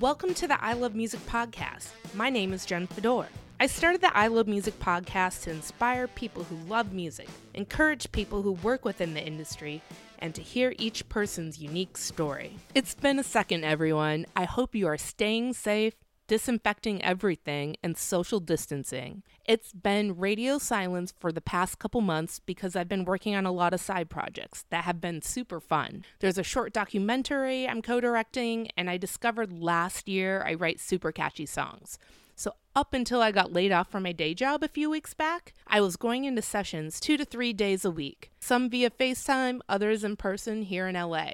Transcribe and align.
Welcome 0.00 0.32
to 0.34 0.46
the 0.46 0.62
I 0.62 0.74
Love 0.74 0.94
Music 0.94 1.18
podcast. 1.26 1.88
My 2.14 2.30
name 2.30 2.52
is 2.52 2.64
Jen 2.64 2.86
Fedor. 2.86 3.26
I 3.58 3.66
started 3.66 4.00
the 4.00 4.16
I 4.16 4.28
Love 4.28 4.46
Music 4.46 4.78
podcast 4.78 5.42
to 5.42 5.50
inspire 5.50 6.06
people 6.06 6.44
who 6.44 6.54
love 6.68 6.92
music, 6.92 7.26
encourage 7.54 8.12
people 8.12 8.42
who 8.42 8.52
work 8.52 8.84
within 8.84 9.14
the 9.14 9.26
industry, 9.26 9.82
and 10.20 10.36
to 10.36 10.40
hear 10.40 10.72
each 10.78 11.08
person's 11.08 11.58
unique 11.58 11.96
story. 11.96 12.54
It's 12.76 12.94
been 12.94 13.18
a 13.18 13.24
second, 13.24 13.64
everyone. 13.64 14.26
I 14.36 14.44
hope 14.44 14.76
you 14.76 14.86
are 14.86 14.96
staying 14.96 15.54
safe, 15.54 15.94
disinfecting 16.28 17.02
everything, 17.02 17.76
and 17.82 17.96
social 17.96 18.38
distancing. 18.38 19.24
It's 19.44 19.72
been 19.72 20.16
radio 20.16 20.58
silence 20.58 21.12
for 21.18 21.32
the 21.32 21.40
past 21.40 21.78
couple 21.78 22.02
months 22.02 22.38
because 22.38 22.76
I've 22.76 22.88
been 22.88 23.06
working 23.06 23.34
on 23.34 23.46
a 23.46 23.50
lot 23.50 23.74
of 23.74 23.80
side 23.80 24.08
projects 24.08 24.64
that 24.70 24.84
have 24.84 25.00
been 25.00 25.22
super 25.22 25.58
fun. 25.58 26.04
There's 26.20 26.38
a 26.38 26.44
short 26.44 26.72
documentary 26.72 27.66
I'm 27.66 27.82
co 27.82 28.00
directing, 28.00 28.68
and 28.76 28.88
I 28.88 28.98
discovered 28.98 29.52
last 29.52 30.06
year 30.06 30.44
I 30.46 30.54
write 30.54 30.78
super 30.78 31.10
catchy 31.10 31.46
songs. 31.46 31.98
So, 32.36 32.52
up 32.76 32.94
until 32.94 33.20
I 33.20 33.32
got 33.32 33.52
laid 33.52 33.72
off 33.72 33.90
from 33.90 34.04
my 34.04 34.12
day 34.12 34.32
job 34.32 34.62
a 34.62 34.68
few 34.68 34.88
weeks 34.88 35.12
back, 35.12 35.54
I 35.66 35.80
was 35.80 35.96
going 35.96 36.24
into 36.24 36.42
sessions 36.42 37.00
two 37.00 37.16
to 37.16 37.24
three 37.24 37.52
days 37.52 37.84
a 37.84 37.90
week, 37.90 38.30
some 38.38 38.70
via 38.70 38.90
FaceTime, 38.90 39.60
others 39.68 40.04
in 40.04 40.14
person 40.14 40.62
here 40.62 40.86
in 40.86 40.94
LA. 40.94 41.30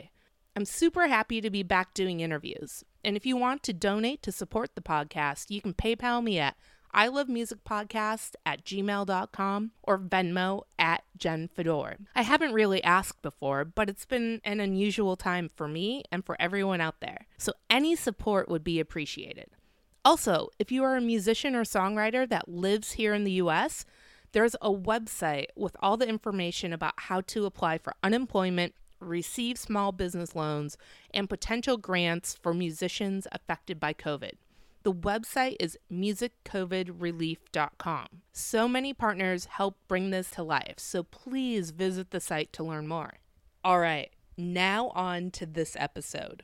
I'm 0.56 0.64
super 0.64 1.08
happy 1.08 1.40
to 1.40 1.50
be 1.50 1.64
back 1.64 1.92
doing 1.94 2.20
interviews. 2.20 2.84
And 3.04 3.16
if 3.16 3.26
you 3.26 3.36
want 3.36 3.62
to 3.64 3.72
donate 3.72 4.22
to 4.22 4.32
support 4.32 4.74
the 4.74 4.80
podcast, 4.80 5.50
you 5.50 5.60
can 5.60 5.74
PayPal 5.74 6.22
me 6.22 6.38
at 6.38 6.56
I 6.96 7.08
love 7.08 7.28
music 7.28 7.64
podcast 7.64 8.36
at 8.46 8.64
gmail.com 8.64 9.72
or 9.82 9.98
Venmo 9.98 10.62
at 10.78 11.02
Jen 11.16 11.48
Fedor. 11.48 11.96
I 12.14 12.22
haven't 12.22 12.52
really 12.52 12.82
asked 12.84 13.20
before, 13.20 13.64
but 13.64 13.90
it's 13.90 14.06
been 14.06 14.40
an 14.44 14.60
unusual 14.60 15.16
time 15.16 15.50
for 15.52 15.66
me 15.66 16.04
and 16.12 16.24
for 16.24 16.36
everyone 16.40 16.80
out 16.80 17.00
there. 17.00 17.26
So 17.36 17.52
any 17.68 17.96
support 17.96 18.48
would 18.48 18.62
be 18.62 18.78
appreciated. 18.78 19.48
Also, 20.04 20.50
if 20.60 20.70
you 20.70 20.84
are 20.84 20.96
a 20.96 21.00
musician 21.00 21.56
or 21.56 21.64
songwriter 21.64 22.28
that 22.28 22.48
lives 22.48 22.92
here 22.92 23.12
in 23.12 23.24
the 23.24 23.32
US, 23.32 23.84
there's 24.30 24.54
a 24.62 24.70
website 24.70 25.46
with 25.56 25.76
all 25.80 25.96
the 25.96 26.08
information 26.08 26.72
about 26.72 26.94
how 26.96 27.22
to 27.22 27.44
apply 27.44 27.78
for 27.78 27.94
unemployment, 28.04 28.74
receive 29.06 29.58
small 29.58 29.92
business 29.92 30.34
loans, 30.34 30.76
and 31.12 31.28
potential 31.28 31.76
grants 31.76 32.34
for 32.34 32.54
musicians 32.54 33.26
affected 33.32 33.78
by 33.78 33.94
COVID. 33.94 34.32
The 34.84 34.92
website 34.92 35.56
is 35.60 35.78
musiccovidrelief.com. 35.90 38.06
So 38.32 38.68
many 38.68 38.92
partners 38.92 39.46
help 39.46 39.78
bring 39.88 40.10
this 40.10 40.30
to 40.32 40.42
life, 40.42 40.78
so 40.78 41.02
please 41.02 41.70
visit 41.70 42.10
the 42.10 42.20
site 42.20 42.52
to 42.52 42.62
learn 42.62 42.86
more. 42.86 43.14
All 43.64 43.80
right, 43.80 44.10
now 44.36 44.90
on 44.90 45.30
to 45.32 45.46
this 45.46 45.74
episode. 45.78 46.42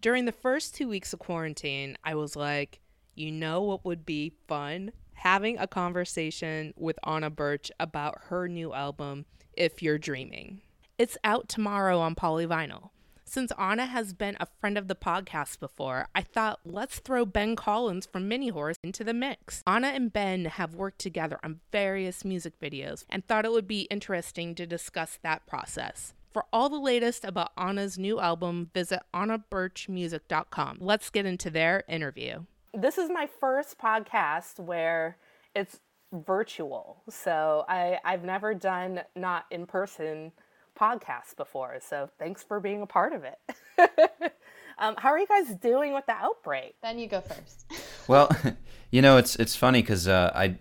During 0.00 0.24
the 0.24 0.32
first 0.32 0.74
two 0.74 0.88
weeks 0.88 1.12
of 1.12 1.18
quarantine, 1.18 1.98
I 2.04 2.14
was 2.14 2.36
like, 2.36 2.80
you 3.16 3.32
know 3.32 3.60
what 3.62 3.84
would 3.84 4.06
be 4.06 4.34
fun? 4.46 4.92
Having 5.14 5.58
a 5.58 5.66
conversation 5.66 6.72
with 6.76 6.96
Anna 7.04 7.28
Burch 7.28 7.72
about 7.80 8.20
her 8.28 8.46
new 8.46 8.72
album, 8.72 9.26
If 9.52 9.82
You're 9.82 9.98
Dreaming. 9.98 10.60
It's 11.00 11.16
out 11.24 11.48
tomorrow 11.48 11.98
on 11.98 12.14
Polyvinyl. 12.14 12.90
Since 13.24 13.52
Anna 13.58 13.86
has 13.86 14.12
been 14.12 14.36
a 14.38 14.46
friend 14.60 14.76
of 14.76 14.86
the 14.86 14.94
podcast 14.94 15.58
before, 15.58 16.08
I 16.14 16.20
thought 16.20 16.60
let's 16.62 16.98
throw 16.98 17.24
Ben 17.24 17.56
Collins 17.56 18.04
from 18.04 18.28
Mini 18.28 18.48
Horse 18.48 18.76
into 18.84 19.02
the 19.02 19.14
mix. 19.14 19.62
Anna 19.66 19.86
and 19.86 20.12
Ben 20.12 20.44
have 20.44 20.74
worked 20.74 20.98
together 20.98 21.40
on 21.42 21.60
various 21.72 22.22
music 22.22 22.60
videos 22.60 23.06
and 23.08 23.26
thought 23.26 23.46
it 23.46 23.50
would 23.50 23.66
be 23.66 23.88
interesting 23.90 24.54
to 24.56 24.66
discuss 24.66 25.18
that 25.22 25.46
process. 25.46 26.12
For 26.34 26.44
all 26.52 26.68
the 26.68 26.76
latest 26.76 27.24
about 27.24 27.52
Anna's 27.56 27.96
new 27.96 28.20
album, 28.20 28.68
visit 28.74 29.00
annaburchmusic.com. 29.14 30.76
Let's 30.82 31.08
get 31.08 31.24
into 31.24 31.48
their 31.48 31.82
interview. 31.88 32.40
This 32.74 32.98
is 32.98 33.08
my 33.08 33.26
first 33.26 33.78
podcast 33.78 34.60
where 34.60 35.16
it's 35.54 35.80
virtual. 36.12 37.04
So 37.08 37.64
I, 37.70 38.00
I've 38.04 38.22
never 38.22 38.52
done 38.52 39.00
not 39.16 39.46
in 39.50 39.64
person 39.64 40.32
podcasts 40.80 41.36
before. 41.36 41.78
So 41.80 42.08
thanks 42.18 42.42
for 42.42 42.58
being 42.58 42.82
a 42.82 42.86
part 42.86 43.12
of 43.12 43.24
it. 43.24 43.38
um, 44.78 44.94
how 44.96 45.10
are 45.10 45.18
you 45.18 45.26
guys 45.26 45.54
doing 45.56 45.92
with 45.92 46.06
the 46.06 46.14
outbreak? 46.14 46.76
Then 46.82 46.98
you 46.98 47.06
go 47.06 47.20
first. 47.20 47.66
well, 48.08 48.30
you 48.90 49.02
know, 49.02 49.18
it's 49.18 49.36
it's 49.36 49.54
funny 49.54 49.82
because 49.82 50.08
uh, 50.08 50.32
I, 50.34 50.56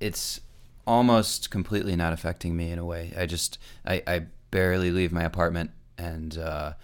it's 0.00 0.40
almost 0.86 1.50
completely 1.50 1.96
not 1.96 2.12
affecting 2.12 2.56
me 2.56 2.70
in 2.70 2.78
a 2.78 2.84
way. 2.84 3.12
I 3.16 3.26
just 3.26 3.58
I, 3.86 4.02
I 4.06 4.26
barely 4.50 4.90
leave 4.90 5.12
my 5.12 5.22
apartment, 5.22 5.70
and 5.96 6.36
uh, 6.36 6.74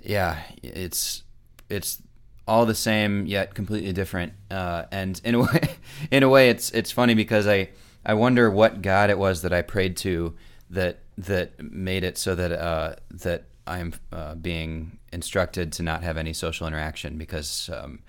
yeah, 0.00 0.38
it's 0.62 1.22
it's 1.70 2.02
all 2.46 2.66
the 2.66 2.74
same 2.74 3.26
yet 3.26 3.54
completely 3.54 3.92
different. 3.92 4.32
Uh, 4.50 4.84
and 4.90 5.20
in 5.24 5.34
a 5.36 5.40
way, 5.40 5.76
in 6.10 6.22
a 6.22 6.28
way, 6.28 6.50
it's 6.50 6.70
it's 6.70 6.90
funny 6.90 7.14
because 7.14 7.46
I 7.46 7.70
I 8.04 8.14
wonder 8.14 8.50
what 8.50 8.82
God 8.82 9.10
it 9.10 9.18
was 9.18 9.42
that 9.42 9.52
I 9.52 9.62
prayed 9.62 9.96
to 9.98 10.34
that 10.70 11.00
that 11.16 11.60
made 11.72 12.04
it 12.04 12.18
so 12.18 12.34
that 12.34 12.52
uh, 12.52 12.94
that 13.10 13.44
I'm 13.66 13.94
uh, 14.12 14.34
being 14.34 14.98
instructed 15.12 15.72
to 15.74 15.82
not 15.82 16.02
have 16.02 16.16
any 16.16 16.32
social 16.32 16.66
interaction 16.66 17.18
because, 17.18 17.70
um, 17.72 18.00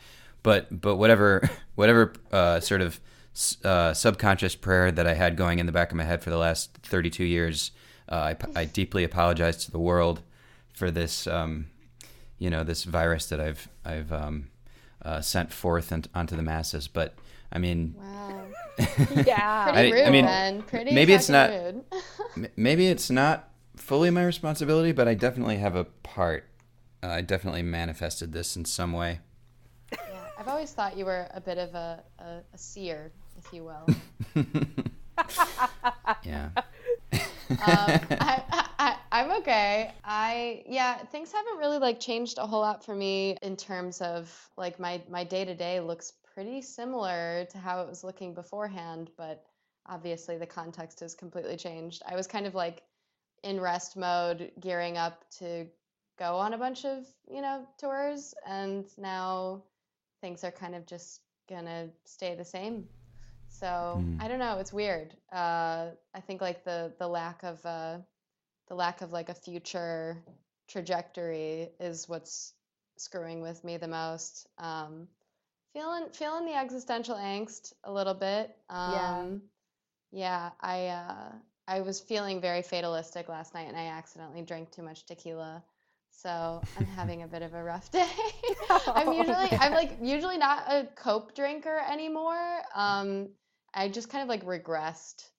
but 0.44 0.82
but 0.82 0.96
whatever 0.96 1.50
whatever 1.76 2.14
uh, 2.32 2.60
sort 2.60 2.82
of 2.82 3.00
uh, 3.64 3.94
subconscious 3.94 4.56
prayer 4.56 4.92
that 4.92 5.08
I 5.08 5.14
had 5.14 5.36
going 5.36 5.60
in 5.60 5.66
the 5.66 5.72
back 5.72 5.92
of 5.92 5.98
my 5.98 6.04
head 6.04 6.22
for 6.22 6.30
the 6.30 6.38
last 6.38 6.74
32 6.84 7.24
years, 7.24 7.72
uh, 8.10 8.34
I, 8.56 8.62
I 8.62 8.66
deeply 8.66 9.04
apologize 9.04 9.64
to 9.66 9.72
the 9.72 9.80
world 9.80 10.22
for 10.74 10.92
this, 10.92 11.28
um, 11.28 11.68
you 12.38 12.50
know, 12.50 12.64
this 12.64 12.84
virus 12.84 13.28
that 13.28 13.40
I've 13.40 13.70
I've 13.86 14.12
um, 14.12 14.50
uh, 15.02 15.22
sent 15.22 15.52
forth 15.52 15.92
and, 15.92 16.08
onto 16.14 16.36
the 16.36 16.44
masses. 16.44 16.88
But 16.88 17.16
I 17.52 17.60
mean, 17.60 17.96
wow. 17.98 18.39
Yeah, 19.26 19.72
pretty 19.74 19.92
rude, 19.92 20.06
I, 20.06 20.10
mean, 20.10 20.26
man. 20.26 20.62
Pretty 20.64 20.94
maybe 20.94 21.14
it's 21.14 21.30
not. 21.30 21.50
rude. 21.50 21.84
maybe 22.56 22.88
it's 22.88 23.10
not 23.10 23.50
fully 23.76 24.10
my 24.10 24.26
responsibility, 24.26 24.92
but 24.92 25.08
I 25.08 25.14
definitely 25.14 25.58
have 25.58 25.76
a 25.76 25.86
part. 25.86 26.46
Uh, 27.02 27.08
I 27.08 27.22
definitely 27.22 27.64
manifested 27.64 28.34
this 28.34 28.56
in 28.56 28.66
some 28.66 28.94
way. 28.94 29.20
Yeah, 29.92 29.98
I've 30.38 30.48
always 30.48 30.72
thought 30.72 30.98
you 30.98 31.06
were 31.06 31.28
a 31.34 31.42
bit 31.42 31.58
of 31.58 31.74
a, 31.76 32.04
a, 32.20 32.40
a 32.54 32.58
seer, 32.58 33.12
if 33.38 33.54
you 33.54 33.64
will. 33.64 33.88
yeah. 36.24 36.50
um, 36.54 38.00
I, 38.12 38.44
I, 38.80 38.96
I'm 39.12 39.32
okay. 39.40 39.92
I 40.04 40.64
yeah, 40.68 40.98
things 41.06 41.32
haven't 41.32 41.58
really 41.58 41.80
like 41.80 42.00
changed 42.00 42.38
a 42.38 42.46
whole 42.46 42.62
lot 42.62 42.86
for 42.86 42.96
me 42.96 43.38
in 43.42 43.56
terms 43.56 44.02
of 44.02 44.32
like 44.58 44.80
my 44.80 45.02
my 45.10 45.24
day 45.24 45.46
to 45.46 45.56
day 45.56 45.80
looks 45.80 46.14
pretty 46.34 46.62
similar 46.62 47.46
to 47.52 47.58
how 47.58 47.82
it 47.82 47.88
was 47.88 48.04
looking 48.04 48.34
beforehand, 48.34 49.10
but 49.18 49.46
obviously 49.86 50.38
the 50.38 50.46
context 50.46 51.00
has 51.00 51.16
completely 51.16 51.58
changed. 51.58 52.02
I 52.08 52.16
was 52.16 52.28
kind 52.28 52.46
of 52.46 52.56
like 52.56 52.84
in 53.44 53.60
rest 53.60 53.98
mode, 53.98 54.52
gearing 54.60 54.98
up 54.98 55.24
to 55.40 55.68
go 56.18 56.36
on 56.36 56.54
a 56.54 56.58
bunch 56.58 56.86
of, 56.86 57.06
you 57.32 57.42
know, 57.42 57.66
tours, 57.78 58.34
and 58.46 58.86
now 58.98 59.64
things 60.22 60.44
are 60.44 60.52
kind 60.52 60.76
of 60.76 60.86
just 60.86 61.22
gonna 61.50 61.90
stay 62.06 62.36
the 62.36 62.46
same. 62.46 62.88
So 63.48 63.66
Mm. 63.98 64.22
I 64.22 64.28
don't 64.28 64.40
know. 64.40 64.60
It's 64.60 64.74
weird. 64.74 65.16
Uh, 65.32 65.92
I 66.14 66.20
think 66.22 66.42
like 66.42 66.64
the 66.64 66.94
the 67.00 67.08
lack 67.08 67.44
of 67.44 67.66
uh, 67.66 68.00
the 68.68 68.76
lack 68.76 69.02
of 69.02 69.12
like 69.12 69.30
a 69.30 69.34
future 69.34 70.24
trajectory 70.68 71.70
is 71.80 72.08
what's 72.08 72.54
screwing 72.98 73.42
with 73.42 73.64
me 73.64 73.78
the 73.78 73.88
most. 73.88 74.48
Um, 74.58 75.08
feeling 75.74 76.06
feeling 76.12 76.46
the 76.46 76.56
existential 76.56 77.16
angst 77.16 77.74
a 77.84 77.92
little 77.92 78.14
bit. 78.14 78.56
Um, 78.70 78.92
Yeah. 78.94 79.26
yeah, 80.12 80.50
I 80.62 80.88
uh, 80.88 81.32
I 81.68 81.82
was 81.82 82.00
feeling 82.00 82.42
very 82.42 82.62
fatalistic 82.62 83.30
last 83.30 83.54
night, 83.54 83.68
and 83.68 83.78
I 83.78 83.86
accidentally 83.88 84.42
drank 84.42 84.72
too 84.72 84.82
much 84.82 85.06
tequila. 85.06 85.64
So 86.12 86.62
I'm 86.78 86.86
having 86.96 87.24
a 87.24 87.28
bit 87.28 87.42
of 87.44 87.54
a 87.54 87.64
rough 87.64 87.92
day. 88.00 88.08
I'm 88.88 89.14
usually 89.14 89.52
I'm 89.60 89.74
like 89.74 89.98
usually 90.02 90.38
not 90.38 90.64
a 90.68 90.88
cope 90.96 91.36
drinker 91.36 91.80
anymore. 91.90 92.62
Um, 92.76 93.30
I 93.74 93.88
just 93.88 94.10
kind 94.10 94.24
of 94.24 94.30
like 94.30 94.44
regressed 94.46 95.30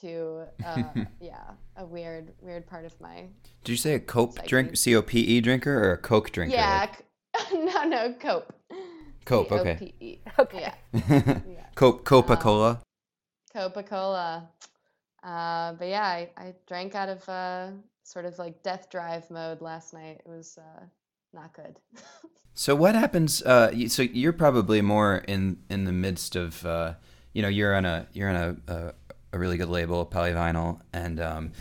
to 0.00 0.44
uh, 0.64 0.92
yeah 1.20 1.52
a 1.76 1.84
weird 1.86 2.32
weird 2.42 2.66
part 2.66 2.84
of 2.84 3.00
my 3.00 3.26
Did 3.64 3.72
you 3.72 3.76
say 3.76 3.94
a 3.94 4.00
cope 4.00 4.34
Psyche. 4.34 4.48
drink, 4.48 4.76
C 4.76 4.94
O 4.96 5.02
P 5.02 5.20
E 5.20 5.40
drinker, 5.40 5.72
or 5.78 5.92
a 5.92 5.98
Coke 5.98 6.30
drinker? 6.32 6.56
yeah 6.56 6.86
c- 7.50 7.58
no 7.64 7.84
no 7.84 8.12
cope 8.20 8.52
Cope, 9.28 9.52
okay. 9.52 9.92
Okay. 10.38 10.72
yeah 10.94 11.40
Cope, 11.74 12.04
Coca 12.04 12.32
Um, 12.32 12.38
Cola. 12.38 12.80
Coca 13.52 13.82
Cola. 13.82 14.48
Uh, 15.22 15.72
but 15.74 15.88
yeah, 15.88 16.04
I, 16.04 16.30
I 16.36 16.54
drank 16.66 16.94
out 16.94 17.08
of 17.08 17.28
uh, 17.28 17.70
sort 18.04 18.24
of 18.24 18.38
like 18.38 18.62
death 18.62 18.88
drive 18.90 19.30
mode 19.30 19.60
last 19.60 19.92
night. 19.92 20.20
It 20.24 20.28
was 20.28 20.58
uh, 20.58 20.84
not 21.32 21.52
good. 21.52 21.76
So 22.54 22.74
what 22.74 22.96
happens? 22.96 23.40
Uh, 23.40 23.86
so 23.86 24.02
you're 24.02 24.32
probably 24.32 24.82
more 24.82 25.18
in 25.28 25.58
in 25.70 25.84
the 25.84 25.92
midst 25.92 26.34
of, 26.34 26.66
uh, 26.66 26.94
you 27.32 27.40
know, 27.40 27.46
you're 27.46 27.72
on 27.72 27.84
a 27.84 28.08
you're 28.12 28.28
on 28.28 28.34
a 28.34 28.72
a, 28.72 28.92
a 29.32 29.38
really 29.38 29.56
good 29.58 29.68
label, 29.68 30.04
Polyvinyl, 30.04 30.80
and 30.92 31.20
um, 31.20 31.52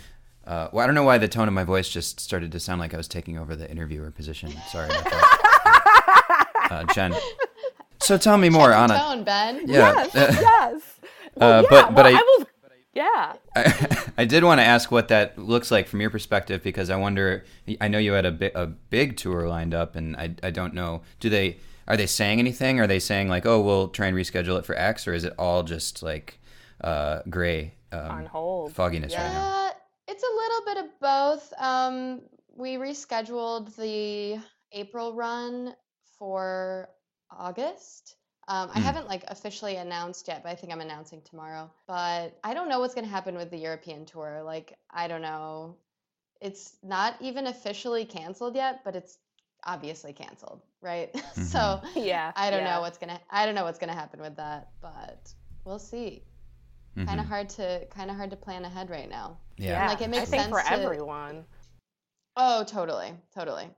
uh, 0.48 0.70
well, 0.74 0.84
I 0.84 0.88
don't 0.88 0.96
know 0.96 1.04
why 1.04 1.20
the 1.20 1.28
tone 1.28 1.48
of 1.48 1.54
my 1.54 1.64
voice 1.66 1.88
just 1.88 2.20
started 2.20 2.52
to 2.52 2.60
sound 2.60 2.80
like 2.80 2.96
I 2.96 2.98
was 2.98 3.08
taking 3.08 3.38
over 3.38 3.56
the 3.56 3.70
interviewer 3.70 4.10
position. 4.10 4.52
Sorry 4.72 4.90
about 4.90 5.04
that. 5.04 6.48
uh, 6.72 6.84
Jen. 6.96 7.14
So 8.08 8.18
tell 8.18 8.38
me 8.38 8.48
more, 8.50 8.70
Check 8.70 8.78
Anna. 8.78 8.98
tone, 8.98 9.24
Ben. 9.26 9.68
Yeah. 9.68 10.08
Yes, 10.14 10.14
yes. 10.16 10.82
Well, 11.36 11.60
Uh, 11.60 11.62
yeah, 11.62 11.68
but- 11.70 11.94
but 11.96 12.06
well, 12.06 12.16
I- 12.16 12.20
I 12.20 12.38
was, 12.40 12.48
yeah. 12.94 13.34
I, 13.56 14.12
I 14.20 14.26
did 14.26 14.44
want 14.46 14.60
to 14.60 14.64
ask 14.66 14.90
what 14.92 15.10
that 15.10 15.38
looks 15.38 15.70
like 15.70 15.88
from 15.90 16.00
your 16.02 16.10
perspective 16.10 16.64
because 16.64 16.90
I 16.90 16.96
wonder. 16.96 17.44
I 17.82 17.90
know 17.90 18.00
you 18.00 18.14
had 18.14 18.26
a, 18.26 18.32
bi- 18.32 18.52
a 18.56 18.66
big 18.66 19.18
tour 19.18 19.48
lined 19.48 19.74
up, 19.76 19.96
and 19.98 20.16
I, 20.16 20.34
I 20.42 20.50
don't 20.52 20.74
know. 20.74 21.02
Do 21.20 21.30
they 21.30 21.58
are 21.88 21.96
they 21.98 22.08
saying 22.08 22.40
anything? 22.40 22.80
Are 22.80 22.88
they 22.88 22.98
saying 23.00 23.28
like, 23.28 23.46
oh, 23.46 23.62
we'll 23.62 23.90
try 23.90 24.08
and 24.08 24.18
reschedule 24.18 24.58
it 24.58 24.66
for 24.66 24.76
X, 24.76 25.06
or 25.08 25.14
is 25.14 25.26
it 25.26 25.34
all 25.38 25.62
just 25.64 26.02
like 26.02 26.40
uh, 26.82 27.20
gray 27.30 27.74
um, 27.92 28.00
On 28.12 28.26
hold. 28.26 28.74
fogginess 28.74 29.14
right 29.14 29.32
now? 29.34 29.68
Uh, 29.68 29.72
it's 30.08 30.24
a 30.24 30.34
little 30.36 30.66
bit 30.66 30.78
of 30.86 31.00
both. 31.00 31.54
Um, 31.62 32.22
we 32.56 32.78
rescheduled 32.78 33.76
the 33.76 34.42
April 34.72 35.14
run 35.14 35.76
for 36.18 36.90
August. 37.32 38.16
Um, 38.50 38.70
I 38.74 38.80
Hmm. 38.80 38.86
haven't 38.86 39.08
like 39.08 39.24
officially 39.28 39.76
announced 39.76 40.28
yet, 40.28 40.42
but 40.44 40.50
I 40.50 40.56
think 40.56 40.72
I'm 40.72 40.80
announcing 40.82 41.22
tomorrow. 41.22 41.70
But 41.86 42.38
I 42.44 42.54
don't 42.54 42.70
know 42.70 42.80
what's 42.80 42.94
going 42.94 43.06
to 43.06 43.12
happen 43.12 43.36
with 43.36 43.50
the 43.52 43.58
European 43.58 44.06
tour. 44.06 44.42
Like, 44.44 44.78
I 44.90 45.08
don't 45.10 45.22
know. 45.22 45.76
It's 46.40 46.78
not 46.84 47.16
even 47.20 47.48
officially 47.48 48.06
canceled 48.06 48.56
yet, 48.56 48.84
but 48.86 48.96
it's 48.96 49.18
obviously 49.66 50.14
canceled, 50.14 50.62
right? 50.82 51.14
so 51.34 51.82
Yeah. 51.96 52.32
I 52.36 52.50
don't 52.52 52.62
yeah. 52.64 52.76
know 52.76 52.82
what's 52.82 52.98
gonna 52.98 53.20
I 53.30 53.46
don't 53.46 53.56
know 53.56 53.64
what's 53.66 53.80
gonna 53.80 53.94
happen 53.94 54.22
with 54.22 54.36
that, 54.38 54.70
but 54.82 55.34
we'll 55.66 55.80
see. 55.80 56.24
Kind 56.96 57.10
Mhm. 57.10 57.20
of 57.20 57.26
hard 57.28 57.50
to 57.50 57.86
kind 57.88 58.10
of 58.10 58.16
hard 58.18 58.30
to 58.32 58.38
plan 58.38 58.64
ahead 58.66 58.90
right 58.90 59.10
now. 59.10 59.38
Yeah. 59.58 59.72
Yeah, 59.84 59.88
like, 59.90 60.02
it 60.02 60.10
makes 60.10 60.24
I 60.24 60.26
think 60.38 60.50
for 60.50 60.60
sense 60.62 60.68
to- 60.70 60.74
everyone. 60.74 61.46
Oh, 62.38 62.64
totally, 62.64 63.14
totally. 63.34 63.70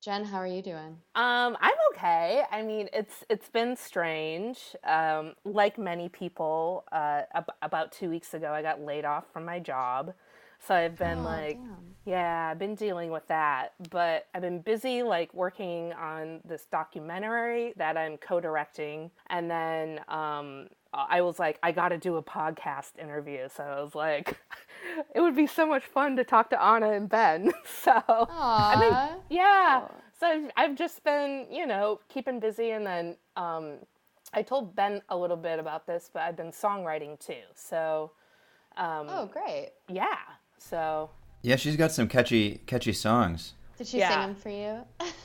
Jen, 0.00 0.24
how 0.24 0.38
are 0.38 0.46
you 0.46 0.60
doing? 0.62 1.02
Um, 1.14 1.56
I'm 1.60 1.74
okay. 1.94 2.44
I 2.52 2.62
mean, 2.62 2.88
it's 2.92 3.24
it's 3.28 3.48
been 3.48 3.74
strange. 3.76 4.76
Um, 4.84 5.34
like 5.44 5.76
many 5.76 6.08
people, 6.08 6.84
uh, 6.92 7.22
ab- 7.34 7.50
about 7.62 7.90
two 7.92 8.08
weeks 8.08 8.34
ago, 8.34 8.52
I 8.52 8.62
got 8.62 8.80
laid 8.80 9.04
off 9.04 9.24
from 9.32 9.44
my 9.44 9.58
job, 9.58 10.14
so 10.60 10.74
I've 10.76 10.96
been 10.96 11.24
Oh, 11.24 11.24
like, 11.24 11.60
damn. 11.66 11.96
yeah, 12.04 12.50
I've 12.52 12.58
been 12.58 12.76
dealing 12.76 13.10
with 13.10 13.26
that. 13.28 13.72
But 13.90 14.28
I've 14.32 14.42
been 14.42 14.60
busy 14.60 15.02
like 15.02 15.34
working 15.34 15.92
on 15.94 16.40
this 16.44 16.66
documentary 16.70 17.72
that 17.76 17.96
I'm 17.96 18.16
co-directing, 18.16 19.10
and 19.28 19.50
then 19.50 20.00
um, 20.08 20.68
I 20.92 21.20
was 21.20 21.38
like, 21.38 21.58
I 21.62 21.72
got 21.72 21.90
to 21.90 21.98
do 21.98 22.16
a 22.16 22.22
podcast 22.22 22.98
interview. 22.98 23.48
So 23.54 23.62
I 23.62 23.82
was 23.82 23.94
like, 23.94 24.38
it 25.14 25.20
would 25.20 25.36
be 25.36 25.46
so 25.46 25.66
much 25.66 25.84
fun 25.84 26.16
to 26.16 26.24
talk 26.24 26.50
to 26.50 26.62
Anna 26.62 26.92
and 26.92 27.08
Ben. 27.08 27.52
So 27.84 27.92
I've 28.06 28.80
been 28.80 28.92
Aw. 28.92 29.16
yeah. 29.30 29.80
Cool. 29.80 29.94
So 30.20 30.26
I've, 30.26 30.50
I've 30.56 30.76
just 30.76 31.04
been, 31.04 31.46
you 31.50 31.66
know, 31.66 32.00
keeping 32.08 32.40
busy. 32.40 32.70
And 32.70 32.84
then 32.86 33.16
um, 33.36 33.74
I 34.34 34.42
told 34.42 34.74
Ben 34.74 35.02
a 35.10 35.16
little 35.16 35.36
bit 35.36 35.58
about 35.58 35.86
this, 35.86 36.10
but 36.12 36.22
I've 36.22 36.36
been 36.36 36.50
songwriting 36.52 37.18
too. 37.20 37.42
So 37.54 38.12
Oh, 38.76 39.26
great. 39.32 39.70
yeah. 39.88 40.16
So 40.58 41.10
Yeah, 41.42 41.56
she's 41.56 41.76
got 41.76 41.92
some 41.92 42.08
catchy 42.08 42.60
catchy 42.66 42.92
songs. 42.92 43.54
Did 43.78 43.86
she 43.86 43.98
Yeah. 43.98 44.08
sing 44.10 44.20
them 44.20 44.34
for 44.34 44.50
you? 44.50 44.84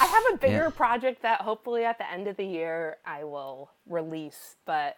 I 0.00 0.06
have 0.06 0.34
a 0.34 0.38
bigger 0.38 0.70
project 0.70 1.22
that 1.22 1.40
hopefully 1.42 1.84
at 1.84 1.98
the 1.98 2.10
end 2.10 2.26
of 2.28 2.36
the 2.36 2.44
year 2.44 2.98
I 3.06 3.24
will 3.24 3.70
release. 3.88 4.56
But 4.66 4.96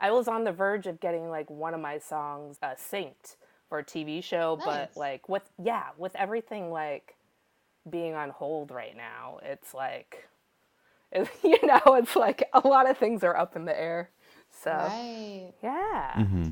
I 0.00 0.10
was 0.10 0.28
on 0.28 0.44
the 0.44 0.52
verge 0.52 0.86
of 0.86 1.00
getting 1.00 1.28
like 1.28 1.50
one 1.50 1.74
of 1.74 1.80
my 1.80 1.98
songs 1.98 2.58
uh, 2.62 2.74
synced 2.74 3.36
for 3.68 3.78
a 3.80 3.84
TV 3.84 4.22
show. 4.24 4.56
Nice. 4.56 4.66
But 4.94 4.96
like 4.96 5.28
with, 5.28 5.42
yeah, 5.62 5.88
with 5.98 6.16
everything 6.16 6.70
like 6.72 7.16
being 7.88 8.14
on 8.14 8.30
hold 8.30 8.70
right 8.70 8.96
now, 8.96 9.38
it's 9.42 9.74
like, 9.74 10.28
it, 11.12 11.28
you 11.42 11.58
know, 11.66 11.80
it's 11.94 12.16
like 12.16 12.48
a 12.52 12.66
lot 12.66 12.88
of 12.88 12.96
things 12.98 13.22
are 13.24 13.36
up 13.36 13.56
in 13.56 13.64
the 13.66 13.78
air. 13.78 14.10
So 14.62 14.70
right. 14.70 15.52
yeah. 15.62 16.14
Mm-hmm. 16.18 16.48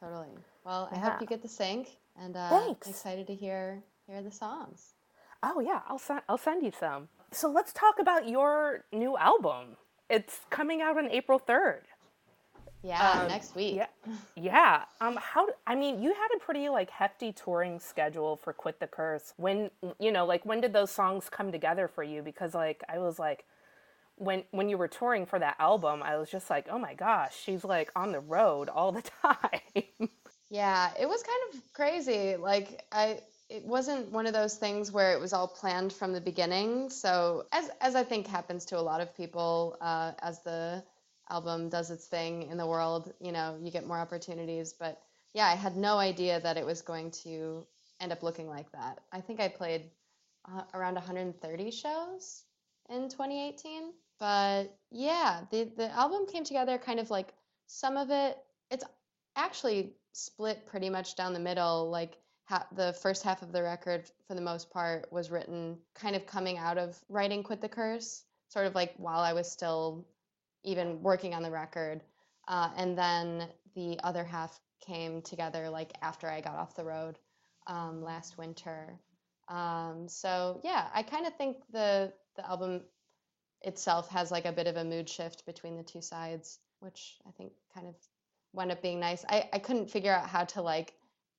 Totally. 0.00 0.28
Well, 0.64 0.88
I 0.92 0.96
Yeah. 0.96 1.10
hope 1.10 1.20
you 1.20 1.26
get 1.26 1.42
the 1.42 1.48
sync, 1.48 1.88
and 2.16 2.36
uh, 2.36 2.48
Thanks. 2.50 2.86
I'm 2.86 2.92
excited 2.92 3.26
to 3.26 3.34
hear 3.34 3.82
hear 4.08 4.22
the 4.22 4.30
songs. 4.30 4.94
Oh 5.42 5.60
yeah, 5.60 5.82
I'll 5.88 5.98
send 5.98 6.22
I'll 6.28 6.38
send 6.38 6.64
you 6.64 6.72
some. 6.78 7.08
So 7.30 7.48
let's 7.50 7.72
talk 7.72 7.98
about 8.00 8.28
your 8.28 8.84
new 8.92 9.16
album. 9.16 9.76
It's 10.08 10.40
coming 10.50 10.80
out 10.80 10.96
on 10.98 11.10
April 11.10 11.38
third. 11.38 11.82
Yeah, 12.82 13.22
Um, 13.22 13.28
next 13.28 13.54
week. 13.54 13.76
Yeah, 13.76 13.86
yeah. 14.36 14.84
Um, 15.00 15.18
how? 15.20 15.48
I 15.66 15.74
mean, 15.74 16.00
you 16.02 16.14
had 16.14 16.28
a 16.36 16.38
pretty 16.38 16.68
like 16.68 16.90
hefty 16.90 17.32
touring 17.32 17.80
schedule 17.80 18.36
for 18.36 18.52
"Quit 18.52 18.80
the 18.80 18.86
Curse." 18.86 19.34
When 19.36 19.70
you 19.98 20.10
know, 20.12 20.24
like, 20.24 20.46
when 20.46 20.60
did 20.60 20.72
those 20.72 20.90
songs 20.90 21.28
come 21.28 21.52
together 21.52 21.88
for 21.88 22.02
you? 22.02 22.22
Because 22.22 22.54
like, 22.54 22.82
I 22.88 22.98
was 22.98 23.18
like, 23.18 23.44
when 24.16 24.44
when 24.52 24.68
you 24.68 24.78
were 24.78 24.88
touring 24.88 25.26
for 25.26 25.38
that 25.38 25.56
album, 25.58 26.02
I 26.02 26.16
was 26.16 26.30
just 26.30 26.50
like, 26.50 26.68
oh 26.70 26.78
my 26.78 26.94
gosh, 26.94 27.36
she's 27.36 27.64
like 27.64 27.90
on 27.96 28.12
the 28.12 28.20
road 28.20 28.68
all 28.68 28.92
the 28.92 29.02
time. 29.22 30.08
Yeah, 30.50 30.90
it 30.98 31.08
was 31.08 31.22
kind 31.22 31.38
of 31.54 31.72
crazy. 31.74 32.36
Like 32.36 32.84
I 32.92 33.20
it 33.48 33.64
wasn't 33.64 34.12
one 34.12 34.26
of 34.26 34.34
those 34.34 34.56
things 34.56 34.92
where 34.92 35.12
it 35.14 35.20
was 35.20 35.32
all 35.32 35.48
planned 35.48 35.92
from 35.92 36.12
the 36.12 36.20
beginning. 36.20 36.90
So 36.90 37.46
as 37.52 37.70
as 37.80 37.94
I 37.94 38.04
think 38.04 38.26
happens 38.26 38.66
to 38.66 38.78
a 38.78 38.80
lot 38.80 39.00
of 39.00 39.16
people, 39.16 39.76
uh, 39.80 40.12
as 40.20 40.42
the 40.42 40.84
album 41.30 41.68
does 41.68 41.90
its 41.90 42.06
thing 42.06 42.42
in 42.50 42.58
the 42.58 42.66
world, 42.66 43.12
you 43.20 43.32
know, 43.32 43.58
you 43.62 43.70
get 43.70 43.86
more 43.86 43.98
opportunities. 43.98 44.74
But 44.74 45.00
yeah, 45.34 45.46
I 45.46 45.54
had 45.54 45.76
no 45.76 45.96
idea 45.98 46.40
that 46.40 46.56
it 46.56 46.66
was 46.66 46.82
going 46.82 47.10
to 47.22 47.66
end 48.00 48.12
up 48.12 48.22
looking 48.22 48.48
like 48.48 48.70
that. 48.72 49.00
I 49.12 49.20
think 49.20 49.40
I 49.40 49.48
played 49.48 49.90
uh, 50.50 50.62
around 50.74 50.94
130 50.94 51.70
shows 51.70 52.44
in 52.90 53.08
2018. 53.08 53.92
But 54.20 54.76
yeah, 54.90 55.42
the 55.50 55.64
the 55.76 55.90
album 55.92 56.26
came 56.26 56.44
together 56.44 56.76
kind 56.76 57.00
of 57.00 57.10
like 57.10 57.32
some 57.66 57.96
of 57.96 58.10
it. 58.10 58.36
It's 58.70 58.84
actually 59.36 59.94
split 60.12 60.66
pretty 60.66 60.90
much 60.90 61.16
down 61.16 61.32
the 61.32 61.38
middle. 61.38 61.88
Like 61.88 62.18
ha- 62.48 62.66
the 62.72 62.92
first 62.94 63.22
half 63.22 63.42
of 63.42 63.52
the 63.52 63.62
record, 63.62 64.10
for 64.26 64.34
the 64.34 64.40
most 64.40 64.70
part, 64.70 65.12
was 65.12 65.30
written 65.30 65.78
kind 65.94 66.16
of 66.16 66.26
coming 66.26 66.58
out 66.58 66.78
of 66.78 66.98
writing 67.08 67.42
"Quit 67.42 67.60
the 67.60 67.68
Curse," 67.68 68.24
sort 68.48 68.66
of 68.66 68.74
like 68.74 68.94
while 68.96 69.20
I 69.20 69.32
was 69.32 69.50
still 69.50 70.06
even 70.64 71.02
working 71.02 71.34
on 71.34 71.42
the 71.42 71.50
record, 71.50 72.02
uh, 72.48 72.70
and 72.76 72.96
then 72.96 73.48
the 73.74 74.00
other 74.02 74.24
half 74.24 74.58
came 74.80 75.22
together 75.22 75.68
like 75.68 75.92
after 76.02 76.28
I 76.28 76.40
got 76.40 76.54
off 76.54 76.74
the 76.74 76.84
road 76.84 77.18
um, 77.66 78.02
last 78.02 78.38
winter. 78.38 78.98
Um, 79.48 80.08
so 80.08 80.60
yeah, 80.64 80.88
I 80.94 81.02
kind 81.02 81.26
of 81.26 81.34
think 81.36 81.58
the 81.70 82.12
the 82.36 82.48
album 82.48 82.82
itself 83.62 84.08
has 84.10 84.30
like 84.30 84.46
a 84.46 84.52
bit 84.52 84.66
of 84.66 84.76
a 84.76 84.84
mood 84.84 85.08
shift 85.08 85.44
between 85.44 85.76
the 85.76 85.82
two 85.82 86.00
sides, 86.00 86.58
which 86.80 87.18
I 87.26 87.30
think 87.32 87.52
kind 87.74 87.88
of 87.88 87.94
wound 88.52 88.72
up 88.72 88.82
being 88.82 89.00
nice. 89.00 89.24
I, 89.28 89.48
I 89.52 89.58
couldn't 89.58 89.90
figure 89.90 90.12
out 90.12 90.28
how 90.28 90.44
to 90.44 90.62
like 90.62 90.94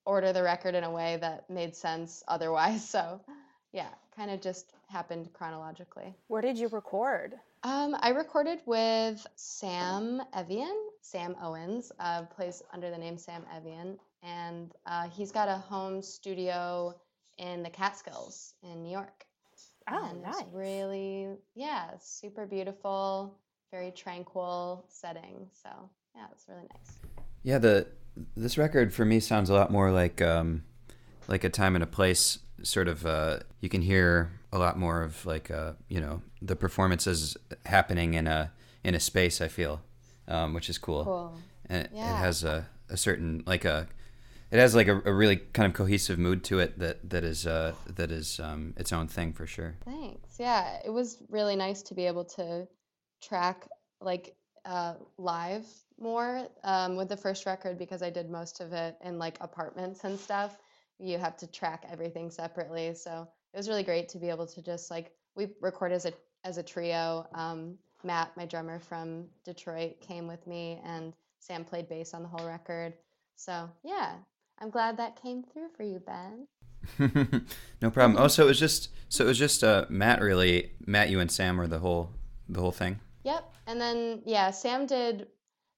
order 0.09 0.33
the 0.33 0.41
record 0.41 0.73
in 0.73 0.83
a 0.83 0.91
way 0.91 1.17
that 1.21 1.49
made 1.49 1.75
sense 1.75 2.23
otherwise. 2.27 2.87
So 2.87 3.21
yeah, 3.71 3.89
kind 4.15 4.31
of 4.31 4.41
just 4.41 4.73
happened 4.89 5.29
chronologically. 5.33 6.15
Where 6.27 6.41
did 6.41 6.57
you 6.57 6.67
record? 6.69 7.35
Um, 7.63 7.95
I 7.99 8.09
recorded 8.09 8.59
with 8.65 9.25
Sam 9.35 10.21
Evian. 10.33 10.75
Sam 11.01 11.35
Owens 11.41 11.91
uh, 11.99 12.23
plays 12.23 12.63
under 12.73 12.89
the 12.89 12.97
name 12.97 13.17
Sam 13.17 13.43
Evian, 13.55 13.99
and 14.23 14.73
uh, 14.85 15.07
he's 15.09 15.31
got 15.31 15.47
a 15.47 15.55
home 15.55 16.01
studio 16.01 16.95
in 17.37 17.63
the 17.63 17.69
Catskills 17.69 18.53
in 18.63 18.81
New 18.81 18.91
York. 18.91 19.25
Oh, 19.91 20.09
and 20.09 20.21
nice. 20.21 20.39
It's 20.39 20.53
really, 20.53 21.29
yeah, 21.55 21.91
super 21.99 22.45
beautiful, 22.45 23.37
very 23.71 23.91
tranquil 23.91 24.85
setting. 24.89 25.47
So 25.63 25.69
yeah, 26.15 26.25
it's 26.31 26.47
really 26.47 26.67
nice. 26.73 27.18
Yeah, 27.43 27.57
the 27.57 27.87
this 28.35 28.57
record 28.57 28.93
for 28.93 29.05
me 29.05 29.19
sounds 29.19 29.49
a 29.49 29.53
lot 29.53 29.71
more 29.71 29.91
like 29.91 30.21
um, 30.21 30.63
like 31.27 31.43
a 31.43 31.49
time 31.49 31.75
and 31.75 31.83
a 31.83 31.87
place 31.87 32.39
sort 32.63 32.87
of. 32.87 33.05
Uh, 33.05 33.39
you 33.61 33.69
can 33.69 33.81
hear 33.81 34.31
a 34.51 34.57
lot 34.57 34.77
more 34.77 35.03
of 35.03 35.25
like 35.25 35.51
uh, 35.51 35.73
you 35.87 36.01
know 36.01 36.21
the 36.41 36.55
performances 36.55 37.37
happening 37.65 38.13
in 38.13 38.27
a 38.27 38.51
in 38.83 38.95
a 38.95 38.99
space. 38.99 39.41
I 39.41 39.47
feel, 39.47 39.81
um, 40.27 40.53
which 40.53 40.69
is 40.69 40.77
cool. 40.77 41.03
Cool. 41.03 41.39
And 41.67 41.85
it, 41.85 41.91
it 41.93 41.97
has 41.97 42.43
a, 42.43 42.67
a 42.89 42.97
certain 42.97 43.43
like 43.45 43.63
a 43.63 43.87
it 44.51 44.57
has 44.57 44.73
like 44.73 44.87
a, 44.87 45.01
a 45.05 45.13
really 45.13 45.37
kind 45.37 45.67
of 45.67 45.73
cohesive 45.73 46.17
mood 46.17 46.43
to 46.45 46.59
it 46.59 46.79
that 46.79 47.09
that 47.09 47.23
is 47.23 47.45
uh, 47.45 47.73
that 47.87 48.11
is 48.11 48.39
um, 48.39 48.73
its 48.77 48.91
own 48.91 49.07
thing 49.07 49.33
for 49.33 49.45
sure. 49.45 49.75
Thanks. 49.85 50.35
Yeah, 50.39 50.79
it 50.83 50.89
was 50.89 51.21
really 51.29 51.55
nice 51.55 51.81
to 51.83 51.93
be 51.93 52.05
able 52.05 52.25
to 52.25 52.67
track 53.21 53.67
like 54.01 54.35
uh, 54.65 54.95
live 55.17 55.65
more 55.99 56.47
um, 56.63 56.95
with 56.95 57.09
the 57.09 57.17
first 57.17 57.45
record 57.45 57.77
because 57.77 58.01
I 58.01 58.09
did 58.09 58.29
most 58.29 58.61
of 58.61 58.73
it 58.73 58.97
in 59.03 59.17
like 59.17 59.37
apartments 59.41 60.03
and 60.03 60.19
stuff. 60.19 60.57
You 60.99 61.17
have 61.17 61.37
to 61.37 61.47
track 61.47 61.85
everything 61.89 62.29
separately, 62.29 62.93
so 62.93 63.27
it 63.53 63.57
was 63.57 63.69
really 63.69 63.83
great 63.83 64.09
to 64.09 64.17
be 64.17 64.29
able 64.29 64.47
to 64.47 64.61
just 64.61 64.91
like 64.91 65.11
we 65.35 65.47
record 65.61 65.91
as 65.91 66.05
a 66.05 66.13
as 66.43 66.57
a 66.57 66.63
trio. 66.63 67.27
Um, 67.33 67.77
Matt, 68.03 68.35
my 68.37 68.45
drummer 68.45 68.79
from 68.79 69.25
Detroit, 69.43 69.99
came 69.99 70.27
with 70.27 70.45
me, 70.47 70.81
and 70.85 71.13
Sam 71.39 71.65
played 71.65 71.89
bass 71.89 72.13
on 72.13 72.21
the 72.21 72.29
whole 72.29 72.47
record. 72.47 72.93
So 73.35 73.69
yeah, 73.83 74.15
I'm 74.59 74.69
glad 74.69 74.97
that 74.97 75.21
came 75.21 75.43
through 75.43 75.69
for 75.75 75.83
you, 75.83 75.99
Ben. 75.99 76.47
no 77.81 77.91
problem. 77.91 78.17
Oh, 78.21 78.27
so 78.27 78.43
it 78.43 78.47
was 78.47 78.59
just 78.59 78.89
so 79.09 79.23
it 79.23 79.27
was 79.27 79.39
just 79.39 79.63
uh, 79.63 79.85
Matt 79.89 80.21
really 80.21 80.71
Matt, 80.85 81.09
you 81.09 81.19
and 81.19 81.31
Sam 81.31 81.57
were 81.57 81.67
the 81.67 81.79
whole 81.79 82.11
the 82.47 82.59
whole 82.59 82.71
thing. 82.71 82.99
Yep. 83.23 83.53
And 83.67 83.79
then 83.79 84.21
yeah, 84.25 84.51
Sam 84.51 84.85
did 84.85 85.27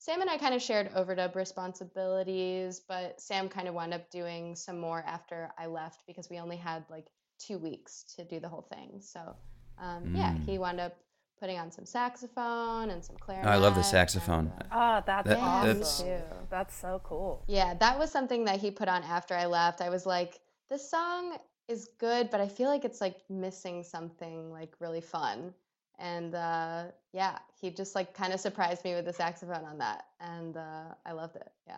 Sam 0.02 0.20
and 0.20 0.32
I 0.32 0.38
kind 0.40 0.56
of 0.56 0.64
shared 0.64 0.92
overdub 0.96 1.36
responsibilities, 1.36 2.82
but 2.88 3.22
Sam 3.22 3.48
kind 3.48 3.68
of 3.68 3.76
wound 3.76 3.94
up 3.94 4.10
doing 4.10 4.56
some 4.56 4.80
more 4.80 5.04
after 5.06 5.52
I 5.60 5.68
left 5.68 6.02
because 6.08 6.28
we 6.28 6.40
only 6.40 6.58
had 6.58 6.84
like 6.90 7.06
two 7.38 7.60
weeks 7.60 8.04
to 8.16 8.24
do 8.24 8.40
the 8.40 8.48
whole 8.50 8.64
thing. 8.74 9.00
So 9.00 9.36
um, 9.78 10.16
yeah, 10.16 10.32
Mm. 10.34 10.46
he 10.46 10.58
wound 10.58 10.80
up 10.80 10.96
putting 11.40 11.60
on 11.60 11.72
some 11.72 11.86
saxophone 11.86 12.90
and 12.90 13.06
some 13.06 13.16
clarinet. 13.18 13.48
I 13.52 13.58
love 13.58 13.74
the 13.76 13.82
and, 13.82 13.86
saxophone. 13.90 14.48
uh, 14.60 14.64
Ah, 14.72 15.04
that's 15.06 15.28
That- 15.28 15.38
awesome. 15.38 15.68
that's- 15.68 16.02
too. 16.02 16.22
That's 16.50 16.76
so 16.76 17.00
cool. 17.04 17.44
Yeah, 17.48 17.76
that 17.76 18.00
was 18.00 18.12
something 18.12 18.46
that 18.46 18.60
he 18.60 18.72
put 18.72 18.88
on 18.90 19.04
after 19.04 19.36
I 19.36 19.46
left. 19.46 19.82
I 19.82 19.90
was 19.90 20.08
like, 20.08 20.40
this 20.68 20.90
song 20.90 21.38
is 21.68 21.90
good, 22.00 22.32
but 22.32 22.42
I 22.42 22.48
feel 22.48 22.70
like 22.70 22.86
it's 22.86 23.02
like 23.02 23.18
missing 23.30 23.84
something 23.84 24.52
like 24.52 24.74
really 24.80 25.02
fun. 25.02 25.54
And 26.02 26.34
uh, 26.34 26.84
yeah, 27.14 27.38
he 27.62 27.70
just 27.70 27.94
like 27.94 28.14
kind 28.16 28.34
of 28.34 28.40
surprised 28.40 28.84
me 28.84 28.96
with 28.96 29.06
the 29.06 29.14
saxophone 29.14 29.64
on 29.66 29.78
that, 29.78 30.06
and 30.20 30.58
uh, 30.58 30.96
I 31.06 31.12
loved 31.12 31.36
it. 31.36 31.52
Yeah. 31.68 31.78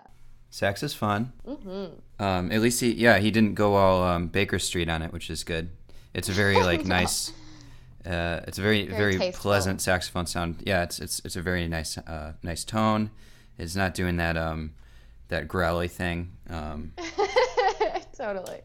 Sax 0.49 0.81
is 0.83 0.93
fun. 0.93 1.33
hmm 1.45 1.85
Um, 2.19 2.51
at 2.51 2.61
least 2.61 2.79
he 2.79 2.93
yeah 2.93 3.17
he 3.17 3.31
didn't 3.31 3.55
go 3.55 3.75
all 3.75 4.01
um, 4.03 4.27
Baker 4.27 4.59
Street 4.59 4.87
on 4.87 5.01
it, 5.01 5.11
which 5.11 5.29
is 5.29 5.43
good. 5.43 5.69
It's 6.13 6.29
a 6.29 6.31
very 6.31 6.55
like 6.71 6.85
No. 6.85 6.95
nice. 6.95 7.31
Uh, 8.05 8.39
it's 8.47 8.57
a 8.59 8.61
very 8.61 8.85
Very 8.87 9.17
very, 9.17 9.31
pleasant 9.31 9.81
saxophone 9.81 10.25
sound. 10.25 10.63
Yeah, 10.65 10.83
it's 10.83 10.99
it's 10.99 11.21
it's 11.25 11.35
a 11.35 11.41
very 11.41 11.67
nice 11.67 11.97
uh, 11.97 12.33
nice 12.43 12.63
tone. 12.63 13.09
It's 13.57 13.75
not 13.75 13.93
doing 13.93 14.17
that 14.17 14.37
um 14.37 14.71
that 15.27 15.47
growly 15.49 15.87
thing. 15.89 16.31
Um, 16.49 16.93
totally. 18.17 18.61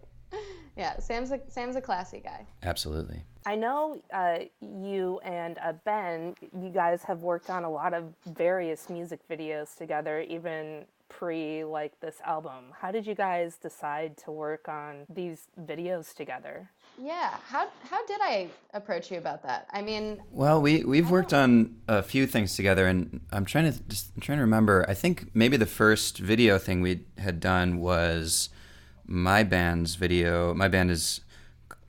Yeah, 0.78 0.98
Sam's 1.00 1.32
a 1.32 1.40
Sam's 1.48 1.76
a 1.76 1.80
classy 1.80 2.20
guy. 2.20 2.46
absolutely. 2.62 3.24
I 3.44 3.56
know 3.56 4.00
uh, 4.12 4.40
you 4.60 5.20
and 5.24 5.58
uh, 5.58 5.72
Ben, 5.84 6.36
you 6.60 6.68
guys 6.68 7.02
have 7.02 7.22
worked 7.22 7.50
on 7.50 7.64
a 7.64 7.70
lot 7.70 7.94
of 7.94 8.04
various 8.26 8.88
music 8.88 9.20
videos 9.28 9.76
together, 9.76 10.20
even 10.20 10.84
pre 11.08 11.64
like 11.64 11.98
this 12.00 12.20
album. 12.24 12.64
How 12.78 12.92
did 12.92 13.06
you 13.06 13.14
guys 13.14 13.56
decide 13.56 14.16
to 14.18 14.30
work 14.30 14.68
on 14.68 15.06
these 15.08 15.48
videos 15.64 16.14
together? 16.14 16.70
Yeah. 16.96 17.34
How 17.48 17.68
how 17.90 18.06
did 18.06 18.20
I 18.22 18.48
approach 18.72 19.10
you 19.10 19.18
about 19.18 19.42
that? 19.42 19.66
I 19.72 19.82
mean, 19.82 20.22
Well, 20.30 20.60
we 20.60 20.84
we've 20.84 21.10
worked 21.10 21.32
on 21.32 21.76
a 21.88 22.02
few 22.04 22.26
things 22.26 22.54
together, 22.54 22.86
and 22.86 23.20
I'm 23.32 23.44
trying 23.44 23.72
to 23.72 23.80
just 23.88 24.12
I'm 24.14 24.20
trying 24.20 24.38
to 24.38 24.44
remember. 24.44 24.84
I 24.88 24.94
think 24.94 25.34
maybe 25.34 25.56
the 25.56 25.66
first 25.66 26.18
video 26.18 26.58
thing 26.58 26.82
we 26.82 27.04
had 27.16 27.40
done 27.40 27.80
was 27.80 28.50
my 29.08 29.42
band's 29.42 29.94
video. 29.96 30.54
My 30.54 30.68
band 30.68 30.90
is 30.90 31.22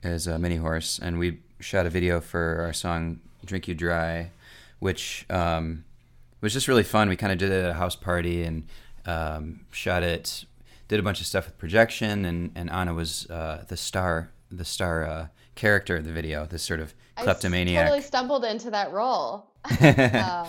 is 0.02 0.26
a 0.26 0.38
mini 0.38 0.56
horse, 0.56 0.98
and 0.98 1.18
we 1.18 1.40
shot 1.60 1.86
a 1.86 1.90
video 1.90 2.20
for 2.20 2.60
our 2.62 2.72
song 2.72 3.20
"Drink 3.44 3.68
You 3.68 3.74
Dry," 3.74 4.30
which 4.78 5.26
um, 5.30 5.84
was 6.40 6.52
just 6.52 6.66
really 6.66 6.82
fun. 6.82 7.08
We 7.08 7.16
kind 7.16 7.32
of 7.32 7.38
did 7.38 7.52
it 7.52 7.62
at 7.64 7.70
a 7.70 7.74
house 7.74 7.94
party 7.94 8.42
and 8.42 8.66
um, 9.06 9.60
shot 9.70 10.02
it. 10.02 10.44
Did 10.88 10.98
a 10.98 11.02
bunch 11.02 11.20
of 11.20 11.26
stuff 11.26 11.46
with 11.46 11.58
projection, 11.58 12.24
and 12.24 12.50
and 12.56 12.70
Anna 12.70 12.94
was 12.94 13.28
uh, 13.30 13.64
the 13.68 13.76
star 13.76 14.30
the 14.50 14.64
star 14.64 15.04
uh, 15.04 15.26
character 15.54 15.96
of 15.96 16.04
the 16.04 16.12
video. 16.12 16.46
This 16.46 16.62
sort 16.62 16.80
of 16.80 16.94
s- 17.18 17.26
I 17.78 17.82
totally 17.84 18.02
stumbled 18.02 18.44
into 18.44 18.70
that 18.70 18.90
role. 18.92 19.46
um, 19.70 19.78
yeah, 19.84 20.48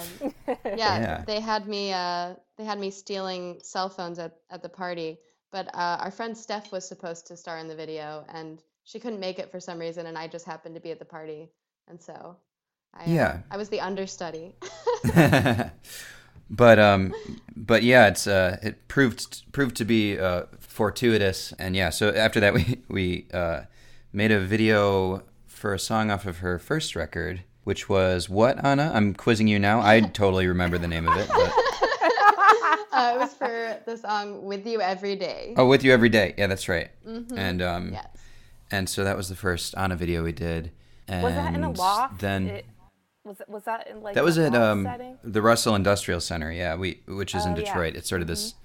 Yeah. 0.65 1.23
they 1.27 1.41
had 1.41 1.67
me. 1.67 1.91
Uh, 1.93 2.35
they 2.57 2.63
had 2.63 2.79
me 2.79 2.89
stealing 2.91 3.59
cell 3.61 3.89
phones 3.89 4.17
at, 4.19 4.37
at 4.49 4.61
the 4.63 4.69
party. 4.69 5.19
But 5.51 5.67
uh, 5.75 5.97
our 5.99 6.11
friend 6.11 6.37
Steph 6.37 6.71
was 6.71 6.87
supposed 6.87 7.27
to 7.27 7.37
star 7.37 7.57
in 7.57 7.67
the 7.67 7.75
video, 7.75 8.25
and 8.33 8.61
she 8.83 8.99
couldn't 8.99 9.19
make 9.19 9.37
it 9.37 9.51
for 9.51 9.59
some 9.59 9.79
reason, 9.79 10.05
and 10.05 10.17
I 10.17 10.27
just 10.27 10.45
happened 10.45 10.75
to 10.75 10.81
be 10.81 10.91
at 10.91 10.99
the 10.99 11.05
party, 11.05 11.49
and 11.87 12.01
so 12.01 12.37
I, 12.93 13.03
uh, 13.03 13.07
Yeah. 13.07 13.39
I 13.51 13.57
was 13.57 13.69
the 13.69 13.81
understudy. 13.81 14.55
but 16.49 16.79
um, 16.79 17.13
but 17.55 17.83
yeah, 17.83 18.07
it's 18.07 18.27
uh, 18.27 18.57
it 18.61 18.87
proved 18.87 19.51
proved 19.51 19.75
to 19.77 19.85
be 19.85 20.17
uh, 20.19 20.43
fortuitous, 20.59 21.53
and 21.59 21.75
yeah. 21.75 21.89
So 21.89 22.09
after 22.09 22.39
that, 22.39 22.53
we 22.57 22.81
we 22.87 23.27
uh, 23.33 23.61
made 24.13 24.31
a 24.31 24.39
video 24.39 25.23
for 25.47 25.73
a 25.73 25.79
song 25.79 26.09
off 26.11 26.25
of 26.25 26.39
her 26.39 26.57
first 26.59 26.95
record, 26.95 27.43
which 27.63 27.87
was 27.89 28.29
what 28.29 28.63
Anna? 28.63 28.91
I'm 28.93 29.13
quizzing 29.13 29.47
you 29.47 29.59
now. 29.59 29.81
I 29.81 30.01
totally 30.01 30.47
remember 30.47 30.77
the 30.77 30.87
name 30.87 31.07
of 31.07 31.17
it. 31.17 31.29
But, 31.29 31.53
uh, 32.91 33.13
it 33.15 33.19
was 33.19 33.33
for 33.33 33.77
the 33.85 33.97
song 33.97 34.43
"With 34.43 34.65
You 34.65 34.81
Every 34.81 35.15
Day." 35.15 35.53
oh, 35.57 35.67
with 35.67 35.83
you 35.83 35.91
every 35.93 36.09
day. 36.09 36.33
Yeah, 36.37 36.47
that's 36.47 36.67
right. 36.69 36.89
Mhm. 37.07 37.33
And 37.37 37.61
um, 37.61 37.93
yes. 37.93 38.07
and 38.71 38.89
so 38.89 39.03
that 39.03 39.15
was 39.17 39.29
the 39.29 39.35
first 39.35 39.73
Anna 39.77 39.95
video 39.95 40.23
we 40.23 40.31
did. 40.31 40.71
And 41.07 41.23
Was 41.23 41.33
that 41.33 41.53
in 41.53 41.63
a 41.63 41.71
loft? 41.71 42.19
Then 42.19 42.47
It- 42.47 42.65
was 43.23 43.39
it, 43.39 43.47
was 43.49 43.63
that 43.65 43.87
in 43.87 44.01
like 44.01 44.15
that 44.15 44.23
was 44.23 44.37
at 44.39 44.55
um, 44.55 44.83
setting? 44.83 45.17
the 45.23 45.41
Russell 45.43 45.75
Industrial 45.75 46.19
Center. 46.19 46.51
Yeah, 46.51 46.75
we 46.75 47.01
which 47.07 47.35
is 47.35 47.45
in 47.45 47.53
Oh, 47.53 47.57
yeah. 47.57 47.65
Detroit. 47.65 47.95
It's 47.95 48.09
sort 48.09 48.21
of 48.21 48.27
this 48.27 48.55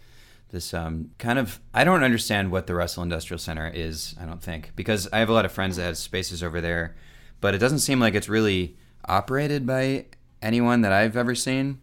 this 0.50 0.73
um, 0.73 1.11
kind 1.18 1.38
of 1.38 1.61
I 1.75 1.85
don't 1.85 2.02
understand 2.02 2.50
what 2.50 2.66
the 2.66 2.75
Russell 2.75 3.02
Industrial 3.02 3.38
Center 3.38 3.71
is. 3.75 4.14
I 4.21 4.25
don't 4.25 4.42
think 4.42 4.71
because 4.75 5.09
I 5.12 5.18
have 5.18 5.28
a 5.28 5.33
lot 5.35 5.45
of 5.45 5.52
friends 5.52 5.76
that 5.76 5.83
have 5.85 5.99
spaces 5.99 6.42
over 6.42 6.61
there, 6.62 6.97
but 7.42 7.54
it 7.54 7.59
doesn't 7.59 7.80
seem 7.80 8.00
like 8.00 8.14
it's 8.14 8.28
really 8.30 8.78
operated 9.06 9.66
by 9.66 10.06
anyone 10.40 10.80
that 10.83 10.92
I've 10.92 11.16
ever 11.18 11.35
seen. 11.35 11.80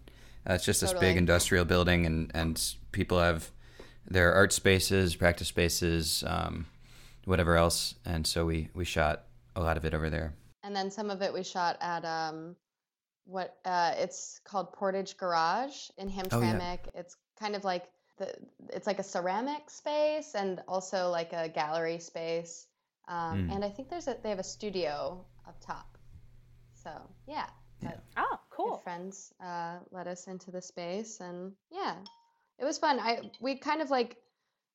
Uh, 0.50 0.54
it's 0.54 0.66
just 0.66 0.82
this 0.82 0.94
big 0.94 1.18
industrial 1.18 1.66
building, 1.66 2.06
and 2.06 2.32
and 2.34 2.62
people 2.92 3.20
have 3.20 3.52
their 4.10 4.34
art 4.34 4.52
spaces, 4.54 5.16
practice 5.16 5.48
spaces, 5.48 6.24
um, 6.28 6.66
whatever 7.26 7.56
else, 7.56 7.96
and 8.06 8.28
so 8.28 8.46
we 8.46 8.70
we 8.74 8.86
shot 8.86 9.24
a 9.56 9.62
lot 9.62 9.78
of 9.78 9.86
it 9.86 9.94
over 9.94 10.10
there. 10.10 10.34
And 10.64 10.76
then 10.76 10.90
some 10.92 11.10
of 11.10 11.22
it 11.22 11.34
we 11.34 11.44
shot 11.44 11.78
at 11.82 12.04
um, 12.06 12.56
what 13.26 13.58
uh, 13.66 13.94
it's 13.98 14.40
called 14.44 14.74
Portage 14.74 15.18
Garage 15.18 15.90
in 15.98 16.08
Oh, 16.32 16.42
yeah. 16.42 16.54
Hamtramck. 16.54 16.80
It's 16.96 17.16
kind 17.40 17.56
of 17.56 17.64
like 17.64 17.86
the 18.18 18.34
it's 18.70 18.88
like 18.88 19.00
a 19.00 19.04
ceramic 19.04 19.70
space 19.70 20.36
and 20.36 20.62
also 20.68 21.10
like 21.10 21.34
a 21.34 21.50
gallery 21.50 22.00
space. 22.00 22.68
Um, 23.08 23.48
Mm. 23.50 23.56
And 23.56 23.66
I 23.66 23.70
think 23.70 23.90
there's 23.90 24.08
a 24.08 24.18
they 24.24 24.30
have 24.30 24.40
a 24.40 24.44
studio 24.44 25.26
up 25.48 25.58
top. 25.60 25.98
So 26.74 26.90
yeah, 27.28 27.48
but 27.84 28.00
Oh, 28.18 28.38
good 28.50 28.56
cool. 28.56 28.78
friends 28.84 29.34
uh, 29.44 29.78
let 29.92 30.08
us 30.08 30.28
into 30.28 30.52
the 30.52 30.62
space, 30.62 31.20
and 31.20 31.52
yeah, 31.72 31.96
it 32.60 32.66
was 32.66 32.78
fun. 32.78 33.00
I 33.00 33.32
we 33.40 33.56
kind 33.56 33.82
of 33.82 33.90
like 33.90 34.18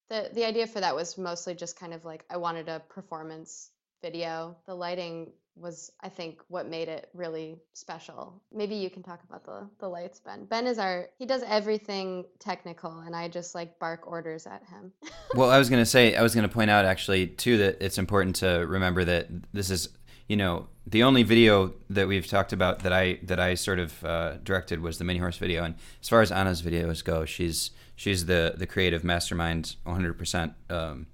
the 0.08 0.30
the 0.32 0.44
idea 0.44 0.66
for 0.66 0.80
that 0.80 0.94
was 0.94 1.16
mostly 1.18 1.54
just 1.54 1.78
kind 1.78 1.94
of 1.94 2.04
like 2.04 2.24
I 2.30 2.36
wanted 2.36 2.68
a 2.68 2.80
performance 2.80 3.70
video. 4.02 4.56
The 4.66 4.74
lighting 4.74 5.32
was, 5.56 5.90
I 6.00 6.08
think, 6.08 6.40
what 6.46 6.68
made 6.68 6.86
it 6.88 7.08
really 7.14 7.56
special. 7.72 8.40
Maybe 8.52 8.76
you 8.76 8.90
can 8.90 9.02
talk 9.02 9.20
about 9.28 9.44
the 9.44 9.68
the 9.80 9.88
lights, 9.88 10.20
Ben. 10.20 10.44
Ben 10.44 10.66
is 10.66 10.78
our 10.78 11.08
he 11.18 11.26
does 11.26 11.42
everything 11.46 12.24
technical, 12.38 13.00
and 13.00 13.14
I 13.14 13.28
just 13.28 13.54
like 13.54 13.78
bark 13.78 14.06
orders 14.06 14.46
at 14.46 14.62
him. 14.64 14.92
well, 15.34 15.50
I 15.50 15.58
was 15.58 15.68
going 15.68 15.82
to 15.82 15.86
say, 15.86 16.14
I 16.14 16.22
was 16.22 16.34
going 16.34 16.48
to 16.48 16.54
point 16.54 16.70
out 16.70 16.84
actually 16.84 17.26
too 17.26 17.58
that 17.58 17.78
it's 17.84 17.98
important 17.98 18.36
to 18.36 18.64
remember 18.68 19.04
that 19.04 19.28
this 19.52 19.70
is, 19.70 19.88
you 20.28 20.36
know, 20.36 20.68
the 20.86 21.02
only 21.02 21.22
video 21.22 21.74
that 21.90 22.06
we've 22.08 22.26
talked 22.26 22.52
about 22.52 22.80
that 22.80 22.92
I 22.92 23.18
that 23.24 23.40
I 23.40 23.54
sort 23.54 23.78
of 23.78 24.04
uh, 24.04 24.36
directed 24.44 24.80
was 24.80 24.98
the 24.98 25.04
mini 25.04 25.18
horse 25.18 25.36
video, 25.38 25.64
and 25.64 25.74
as 26.02 26.08
far 26.08 26.22
as 26.22 26.30
Anna's 26.30 26.62
videos 26.62 27.02
go, 27.04 27.24
she's 27.24 27.70
she's 27.96 28.26
the 28.26 28.54
the 28.56 28.66
creative 28.66 29.04
mastermind 29.04 29.76
100 29.84 30.18
percent 30.18 30.52
um, 30.70 31.06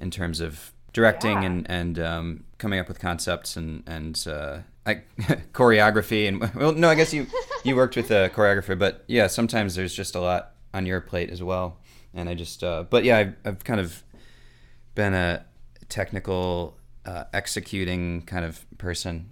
in 0.00 0.10
terms 0.10 0.40
of 0.40 0.72
directing 0.92 1.42
Yeah. 1.42 1.46
and 1.46 1.70
and 1.70 1.98
um, 1.98 2.44
coming 2.58 2.78
up 2.80 2.88
with 2.88 2.98
concepts 2.98 3.56
and 3.56 3.82
and 3.86 4.22
uh, 4.28 4.58
I, 4.86 5.02
choreography 5.52 6.28
and 6.28 6.40
well, 6.54 6.72
no, 6.72 6.88
I 6.90 6.94
guess 6.94 7.14
you 7.14 7.26
you 7.64 7.76
worked 7.76 7.96
with 7.96 8.10
a 8.10 8.30
choreographer, 8.34 8.78
but 8.78 9.04
yeah, 9.06 9.26
sometimes 9.28 9.74
there's 9.74 9.94
just 9.94 10.14
a 10.14 10.20
lot 10.20 10.52
on 10.74 10.84
your 10.86 11.00
plate 11.00 11.30
as 11.30 11.42
well, 11.42 11.78
and 12.12 12.28
I 12.28 12.34
just 12.34 12.62
uh, 12.62 12.84
but 12.90 13.04
yeah, 13.04 13.18
I've, 13.18 13.34
I've 13.44 13.64
kind 13.64 13.80
of 13.80 14.02
been 14.94 15.14
a 15.14 15.44
technical 15.88 16.76
uh, 17.06 17.24
executing 17.32 18.22
kind 18.22 18.44
of 18.44 18.66
person, 18.78 19.30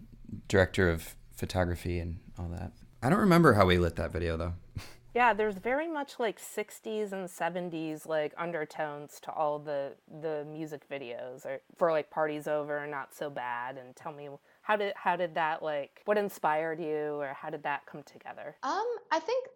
director 0.49 0.88
of 0.91 1.14
photography 1.35 1.99
and 1.99 2.19
all 2.38 2.49
that. 2.49 2.73
I 3.02 3.11
don't 3.11 3.19
remember 3.19 3.55
how 3.55 3.67
we 3.67 3.79
lit 3.79 3.97
that 3.97 4.12
video 4.12 4.37
though. 4.37 4.55
Yeah, 5.14 5.35
there's 5.35 5.57
very 5.57 5.88
much 5.88 6.19
like 6.19 6.41
60s 6.41 7.12
and 7.12 7.29
70s 7.29 8.07
like 8.07 8.33
undertones 8.38 9.21
to 9.21 9.31
all 9.31 9.59
the 9.59 9.93
the 10.23 10.47
music 10.50 10.88
videos 10.88 11.45
or 11.45 11.61
for 11.76 11.93
like 11.93 12.11
parties 12.11 12.49
over 12.49 12.79
and 12.79 12.91
not 12.91 13.14
so 13.14 13.29
bad 13.29 13.76
and 13.76 13.95
tell 13.95 14.12
me 14.12 14.31
how 14.62 14.76
did 14.76 14.95
how 14.97 15.17
did 15.17 15.35
that 15.35 15.62
like 15.62 16.00
what 16.07 16.17
inspired 16.17 16.81
you 16.81 17.21
or 17.21 17.35
how 17.38 17.50
did 17.50 17.62
that 17.64 17.85
come 17.85 18.02
together? 18.05 18.57
Um, 18.62 18.87
I 19.11 19.21
think 19.21 19.49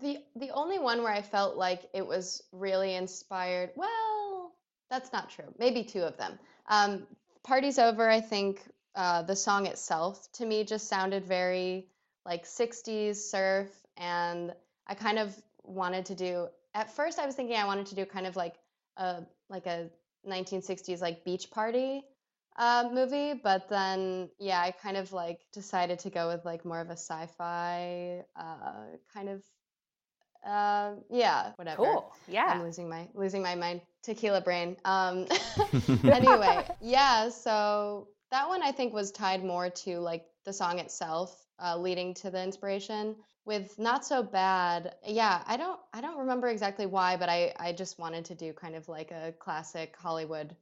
the 0.00 0.18
the 0.36 0.50
only 0.50 0.78
one 0.78 1.02
where 1.02 1.12
I 1.12 1.20
felt 1.20 1.56
like 1.56 1.82
it 1.92 2.06
was 2.06 2.44
really 2.52 2.94
inspired. 2.94 3.70
Well, 3.76 4.52
that's 4.88 5.12
not 5.12 5.28
true. 5.28 5.52
Maybe 5.58 5.84
two 5.84 6.02
of 6.02 6.16
them. 6.16 6.38
Um, 6.68 7.06
Party's 7.44 7.78
over. 7.78 8.08
I 8.08 8.20
think 8.20 8.62
uh, 8.94 9.22
the 9.22 9.36
song 9.36 9.66
itself 9.66 10.30
to 10.32 10.46
me 10.46 10.64
just 10.64 10.88
sounded 10.88 11.24
very 11.24 11.88
like 12.24 12.44
'60s 12.44 13.16
surf, 13.16 13.68
and 13.96 14.54
I 14.86 14.94
kind 14.94 15.18
of 15.18 15.36
wanted 15.64 16.06
to 16.06 16.14
do. 16.14 16.48
At 16.74 16.90
first, 16.94 17.18
I 17.18 17.26
was 17.26 17.34
thinking 17.34 17.56
I 17.56 17.66
wanted 17.66 17.86
to 17.86 17.94
do 17.94 18.04
kind 18.06 18.26
of 18.26 18.36
like 18.36 18.54
a 18.96 19.22
like 19.48 19.66
a 19.66 19.90
1960s 20.26 21.00
like 21.00 21.24
beach 21.24 21.50
party 21.50 22.04
uh, 22.56 22.88
movie, 22.92 23.34
but 23.34 23.68
then 23.68 24.30
yeah, 24.38 24.60
I 24.60 24.70
kind 24.70 24.96
of 24.96 25.12
like 25.12 25.40
decided 25.52 25.98
to 26.00 26.10
go 26.10 26.28
with 26.28 26.44
like 26.44 26.64
more 26.64 26.80
of 26.80 26.88
a 26.88 26.96
sci-fi 26.96 28.24
uh, 28.36 28.84
kind 29.12 29.28
of 29.28 29.42
uh, 30.44 30.92
yeah, 31.10 31.52
whatever. 31.56 31.84
Cool. 31.84 32.12
Yeah. 32.28 32.46
I'm 32.46 32.62
losing 32.62 32.88
my 32.88 33.08
losing 33.14 33.42
my 33.42 33.54
mind. 33.54 33.80
Tequila 34.02 34.40
brain. 34.40 34.76
Um, 34.84 35.26
anyway, 36.04 36.66
yeah. 36.80 37.28
So 37.28 38.08
that 38.30 38.48
one 38.48 38.62
I 38.62 38.72
think 38.72 38.92
was 38.92 39.12
tied 39.12 39.44
more 39.44 39.70
to 39.70 39.98
like 40.00 40.26
the 40.44 40.52
song 40.52 40.78
itself, 40.78 41.46
uh, 41.58 41.76
leading 41.76 42.14
to 42.14 42.30
the 42.30 42.42
inspiration. 42.42 43.16
With 43.44 43.76
not 43.78 44.04
so 44.04 44.22
bad, 44.22 44.94
yeah. 45.06 45.42
I 45.46 45.56
don't 45.56 45.78
I 45.92 46.00
don't 46.00 46.18
remember 46.18 46.48
exactly 46.48 46.86
why, 46.86 47.16
but 47.16 47.28
I 47.28 47.52
I 47.58 47.72
just 47.72 47.98
wanted 47.98 48.24
to 48.26 48.34
do 48.34 48.52
kind 48.52 48.74
of 48.74 48.88
like 48.88 49.10
a 49.10 49.32
classic 49.38 49.96
Hollywood 49.96 50.54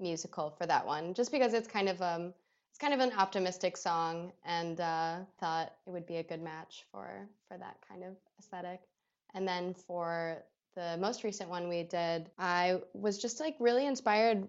musical 0.00 0.50
for 0.50 0.66
that 0.66 0.86
one, 0.86 1.14
just 1.14 1.32
because 1.32 1.54
it's 1.54 1.68
kind 1.68 1.88
of 1.88 2.00
um 2.02 2.32
it's 2.70 2.78
kind 2.78 2.94
of 2.94 3.00
an 3.00 3.12
optimistic 3.18 3.76
song, 3.76 4.32
and 4.44 4.80
uh, 4.80 5.16
thought 5.40 5.72
it 5.86 5.90
would 5.90 6.06
be 6.06 6.16
a 6.16 6.22
good 6.22 6.40
match 6.42 6.86
for 6.92 7.28
for 7.48 7.58
that 7.58 7.76
kind 7.88 8.04
of 8.04 8.14
aesthetic. 8.38 8.80
And 9.34 9.46
then 9.46 9.74
for 9.74 10.42
the 10.74 10.96
most 10.98 11.24
recent 11.24 11.50
one 11.50 11.68
we 11.68 11.82
did, 11.82 12.30
I 12.38 12.80
was 12.94 13.18
just 13.18 13.40
like 13.40 13.56
really 13.60 13.86
inspired 13.86 14.48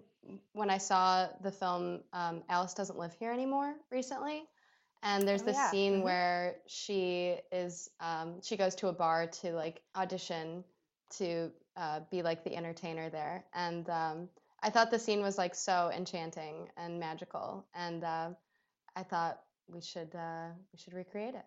when 0.52 0.70
I 0.70 0.78
saw 0.78 1.28
the 1.42 1.50
film 1.50 2.00
um, 2.12 2.42
Alice 2.48 2.74
Doesn't 2.74 2.98
Live 2.98 3.14
Here 3.14 3.32
Anymore 3.32 3.74
recently. 3.90 4.44
And 5.02 5.26
there's 5.26 5.42
Oh, 5.42 5.46
this 5.46 5.56
yeah. 5.56 5.70
scene 5.70 5.94
Mhm. 5.94 6.02
where 6.02 6.56
she 6.66 7.36
is, 7.50 7.90
um, 8.00 8.40
she 8.42 8.56
goes 8.56 8.74
to 8.76 8.88
a 8.88 8.92
bar 8.92 9.26
to 9.42 9.52
like 9.52 9.82
audition 9.96 10.64
to 11.18 11.50
uh, 11.76 12.00
be 12.10 12.22
like 12.22 12.44
the 12.44 12.54
entertainer 12.54 13.08
there. 13.08 13.44
And 13.54 13.88
um, 13.88 14.28
I 14.62 14.70
thought 14.70 14.90
the 14.90 14.98
scene 14.98 15.22
was 15.22 15.38
like 15.38 15.54
so 15.54 15.90
enchanting 15.94 16.68
and 16.76 17.00
magical. 17.00 17.66
And 17.74 18.04
uh, 18.04 18.30
I 18.94 19.02
thought 19.02 19.40
we 19.68 19.80
should 19.80 20.14
uh, 20.14 20.48
we 20.72 20.78
should 20.78 20.92
recreate 20.94 21.34
it. 21.34 21.46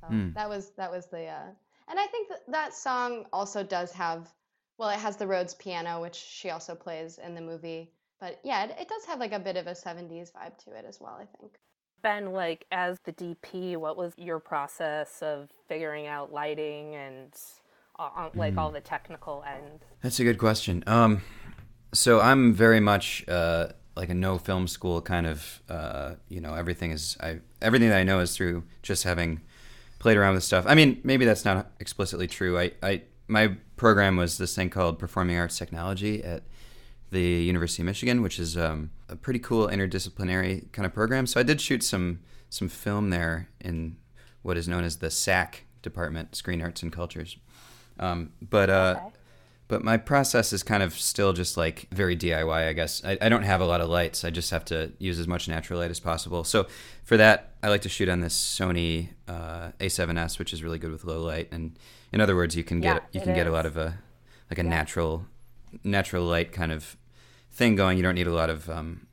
So 0.00 0.06
Hmm. 0.08 0.28
that 0.34 0.48
was 0.48 0.70
that 0.76 0.90
was 0.90 1.06
the 1.06 1.26
uh, 1.26 1.50
and 1.88 1.98
I 1.98 2.06
think 2.06 2.28
that 2.28 2.40
that 2.48 2.74
song 2.74 3.26
also 3.32 3.62
does 3.62 3.92
have 3.92 4.32
well, 4.78 4.90
it 4.90 4.98
has 4.98 5.16
the 5.16 5.26
Rhodes 5.26 5.54
piano, 5.54 6.00
which 6.00 6.16
she 6.16 6.50
also 6.50 6.74
plays 6.74 7.18
in 7.18 7.34
the 7.34 7.40
movie. 7.40 7.92
But 8.18 8.40
yeah, 8.42 8.64
it, 8.64 8.76
it 8.80 8.88
does 8.88 9.04
have 9.04 9.20
like 9.20 9.32
a 9.32 9.38
bit 9.38 9.56
of 9.56 9.66
a 9.66 9.72
70s 9.72 10.32
vibe 10.32 10.58
to 10.64 10.72
it 10.72 10.84
as 10.88 11.00
well, 11.00 11.16
I 11.20 11.26
think. 11.38 11.52
Ben, 12.02 12.32
like 12.32 12.66
as 12.72 12.98
the 13.04 13.12
DP, 13.12 13.76
what 13.76 13.96
was 13.96 14.12
your 14.16 14.40
process 14.40 15.22
of 15.22 15.50
figuring 15.68 16.08
out 16.08 16.32
lighting 16.32 16.96
and 16.96 17.32
uh, 17.98 18.08
uh, 18.16 18.30
like 18.34 18.58
all 18.58 18.72
the 18.72 18.80
technical 18.80 19.44
end? 19.46 19.84
That's 20.02 20.18
a 20.18 20.24
good 20.24 20.38
question. 20.38 20.82
Um, 20.88 21.22
so 21.92 22.20
I'm 22.20 22.52
very 22.52 22.80
much 22.80 23.24
uh, 23.28 23.68
like 23.94 24.08
a 24.08 24.14
no 24.14 24.38
film 24.38 24.66
school 24.66 25.00
kind 25.00 25.28
of. 25.28 25.62
Uh, 25.68 26.14
you 26.28 26.40
know, 26.40 26.54
everything 26.54 26.90
is 26.90 27.16
I 27.20 27.38
everything 27.60 27.90
that 27.90 27.98
I 27.98 28.02
know 28.02 28.18
is 28.18 28.36
through 28.36 28.64
just 28.82 29.04
having 29.04 29.42
played 30.02 30.16
around 30.16 30.34
with 30.34 30.42
stuff. 30.42 30.64
I 30.66 30.74
mean, 30.74 31.00
maybe 31.04 31.24
that's 31.24 31.44
not 31.44 31.70
explicitly 31.78 32.26
true. 32.26 32.58
I, 32.58 32.72
I 32.82 33.02
my 33.28 33.54
program 33.76 34.16
was 34.16 34.36
this 34.36 34.52
thing 34.54 34.68
called 34.68 34.98
Performing 34.98 35.38
Arts 35.38 35.56
Technology 35.56 36.22
at 36.24 36.42
the 37.12 37.20
University 37.22 37.82
of 37.82 37.86
Michigan, 37.86 38.20
which 38.20 38.40
is 38.40 38.56
um, 38.56 38.90
a 39.08 39.14
pretty 39.14 39.38
cool 39.38 39.68
interdisciplinary 39.68 40.70
kind 40.72 40.84
of 40.84 40.92
program. 40.92 41.26
So 41.28 41.38
I 41.38 41.44
did 41.44 41.60
shoot 41.60 41.84
some 41.84 42.18
some 42.50 42.68
film 42.68 43.10
there 43.10 43.48
in 43.60 43.96
what 44.42 44.56
is 44.56 44.66
known 44.66 44.82
as 44.82 44.96
the 44.96 45.10
SAC 45.10 45.64
department, 45.82 46.34
Screen 46.34 46.60
Arts 46.60 46.82
and 46.82 46.92
Cultures. 46.92 47.36
Um, 48.00 48.32
but 48.40 48.70
uh, 48.70 48.96
Okay. 48.98 49.16
But 49.72 49.82
my 49.82 49.96
process 49.96 50.52
is 50.52 50.62
kind 50.62 50.82
of 50.82 50.92
still 50.92 51.32
just 51.32 51.56
like 51.56 51.88
very 51.90 52.14
DIY, 52.14 52.68
I 52.68 52.74
guess. 52.74 53.02
I, 53.06 53.16
I 53.22 53.30
don't 53.30 53.42
have 53.42 53.62
a 53.62 53.64
lot 53.64 53.80
of 53.80 53.88
lights. 53.88 54.22
I 54.22 54.28
just 54.28 54.50
have 54.50 54.66
to 54.66 54.92
use 54.98 55.18
as 55.18 55.26
much 55.26 55.48
natural 55.48 55.78
light 55.80 55.90
as 55.90 55.98
possible. 55.98 56.44
So 56.44 56.66
for 57.04 57.16
that, 57.16 57.54
I 57.62 57.70
like 57.70 57.80
to 57.80 57.88
shoot 57.88 58.10
on 58.10 58.20
this 58.20 58.34
Sony 58.38 59.08
uh, 59.26 59.70
A7S, 59.80 60.38
which 60.38 60.52
is 60.52 60.62
really 60.62 60.78
good 60.78 60.92
with 60.92 61.04
low 61.04 61.22
light. 61.22 61.48
And 61.50 61.78
in 62.12 62.20
other 62.20 62.36
words, 62.36 62.54
you 62.54 62.62
can 62.62 62.82
get 62.82 63.02
you 63.12 63.22
can 63.22 63.32
get 63.32 63.46
a 63.46 63.50
lot 63.50 63.64
of 63.64 63.78
a 63.78 63.96
like 64.50 64.58
a 64.58 64.62
Yeah. 64.62 64.68
natural 64.68 65.24
natural 65.82 66.26
light 66.26 66.52
kind 66.52 66.70
of 66.70 66.98
thing 67.50 67.74
going. 67.74 67.96
You 67.96 68.02
don't 68.02 68.14
need 68.14 68.26
a 68.26 68.34
lot 68.34 68.50
of 68.50 68.68
um, 68.68 69.06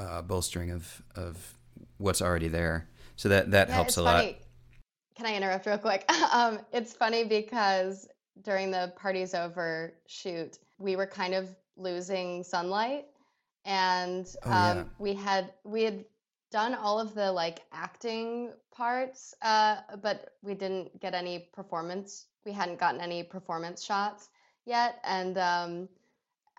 uh, 0.00 0.22
bolstering 0.22 0.72
of 0.72 1.02
of 1.14 1.54
what's 1.98 2.20
already 2.20 2.48
there. 2.48 2.88
So 3.14 3.28
that 3.28 3.52
that 3.52 3.68
Yeah, 3.68 3.74
helps 3.74 3.96
a 3.96 4.02
lot. 4.02 4.24
Can 5.14 5.26
I 5.26 5.36
interrupt 5.36 5.66
real 5.66 5.78
quick? 5.78 6.04
Um, 6.32 6.58
it's 6.72 6.92
funny 6.92 7.22
because 7.22 8.08
during 8.42 8.70
the 8.70 8.92
parties 8.96 9.34
over 9.34 9.94
shoot, 10.06 10.58
we 10.78 10.96
were 10.96 11.06
kind 11.06 11.34
of 11.34 11.48
losing 11.76 12.42
sunlight, 12.42 13.06
and 13.64 14.26
Oh, 14.44 14.50
um, 14.50 14.76
yeah. 14.78 14.84
we 14.98 15.14
had 15.14 15.52
we 15.64 15.82
had 15.82 16.04
done 16.50 16.74
all 16.74 17.00
of 17.00 17.14
the 17.14 17.30
like 17.32 17.62
acting 17.72 18.52
parts, 18.70 19.34
uh, 19.42 19.76
but 20.02 20.34
we 20.42 20.54
didn't 20.54 21.00
get 21.00 21.14
any 21.14 21.48
performance. 21.52 22.26
We 22.44 22.52
hadn't 22.52 22.78
gotten 22.78 23.00
any 23.00 23.22
performance 23.22 23.82
shots 23.84 24.28
yet, 24.66 25.00
and 25.04 25.38
um, 25.38 25.88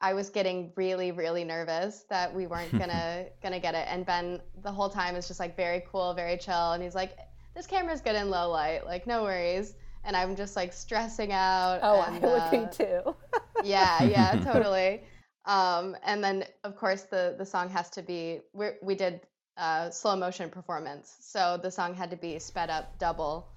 I 0.02 0.14
was 0.14 0.30
getting 0.30 0.72
really, 0.76 1.12
really 1.12 1.44
nervous 1.44 2.04
that 2.10 2.34
we 2.34 2.48
weren't 2.48 2.72
gonna 2.78 3.26
gonna 3.42 3.60
get 3.60 3.76
it. 3.76 3.88
And 3.90 4.06
Ben 4.06 4.42
the 4.62 4.72
whole 4.72 4.90
time 4.90 5.16
is 5.16 5.28
just 5.28 5.40
like 5.40 5.56
very 5.56 5.84
cool, 5.92 6.14
very 6.14 6.38
chill, 6.38 6.72
and 6.74 6.84
he's 6.84 6.96
like, 6.96 7.18
"This 7.56 7.68
camera's 7.68 8.02
good 8.02 8.16
in 8.16 8.30
low 8.30 8.50
light, 8.50 8.86
like 8.86 9.08
no 9.08 9.24
worries." 9.24 9.76
And 10.06 10.16
I'm 10.16 10.36
just 10.36 10.56
like 10.56 10.74
stressing 10.74 11.32
out. 11.32 11.80
Oh, 11.82 12.02
and, 12.02 12.24
I 12.24 12.28
would 12.28 12.42
uh, 12.44 12.52
be 12.52 12.68
too. 12.72 13.16
yeah, 13.64 14.04
yeah, 14.04 14.36
totally. 14.44 15.04
Um, 15.46 15.96
and 16.04 16.24
then 16.24 16.46
of 16.64 16.76
course 16.76 17.04
the 17.04 17.36
the 17.38 17.46
song 17.46 17.70
has 17.70 17.90
to 17.92 18.02
be 18.02 18.42
we 18.54 18.70
we 18.82 18.96
did 18.96 19.22
uh, 19.58 19.90
slow 19.90 20.16
motion 20.16 20.50
performance, 20.50 21.18
so 21.22 21.60
the 21.62 21.72
song 21.72 21.94
had 21.96 22.10
to 22.12 22.18
be 22.18 22.40
sped 22.40 22.70
up 22.70 22.98
double. 23.00 23.48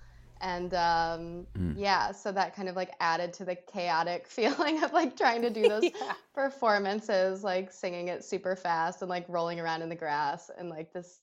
And 0.40 0.72
um, 0.74 1.46
Mm. 1.58 1.74
yeah, 1.76 2.12
so 2.12 2.30
that 2.30 2.54
kind 2.54 2.68
of 2.68 2.76
like 2.76 2.92
added 3.00 3.32
to 3.34 3.44
the 3.44 3.56
chaotic 3.56 4.26
feeling 4.28 4.82
of 4.84 4.92
like 4.92 5.16
trying 5.16 5.42
to 5.42 5.50
do 5.50 5.62
those 5.68 5.82
Yeah. 5.82 6.14
performances, 6.34 7.42
like 7.42 7.72
singing 7.72 8.08
it 8.08 8.24
super 8.24 8.54
fast 8.54 9.02
and 9.02 9.08
like 9.08 9.24
rolling 9.28 9.58
around 9.58 9.82
in 9.82 9.88
the 9.88 9.96
grass 9.96 10.50
and 10.56 10.68
like 10.70 10.92
this 10.92 11.20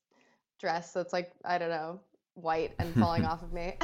dress 0.60 0.92
that's 0.94 1.14
like, 1.14 1.32
I 1.46 1.58
don't 1.58 1.70
know, 1.70 2.02
white 2.34 2.74
and 2.80 2.94
falling 2.96 3.24
off 3.24 3.42
of 3.42 3.54
me. 3.54 3.78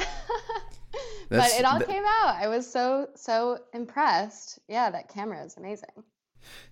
But 1.40 1.50
it 1.58 1.64
all 1.64 1.78
th- 1.78 1.88
came 1.88 2.04
out. 2.04 2.36
I 2.36 2.48
was 2.48 2.70
so, 2.70 3.08
so 3.14 3.58
impressed. 3.72 4.58
Yeah, 4.68 4.90
that 4.90 5.08
camera 5.08 5.44
is 5.44 5.56
amazing. 5.56 6.04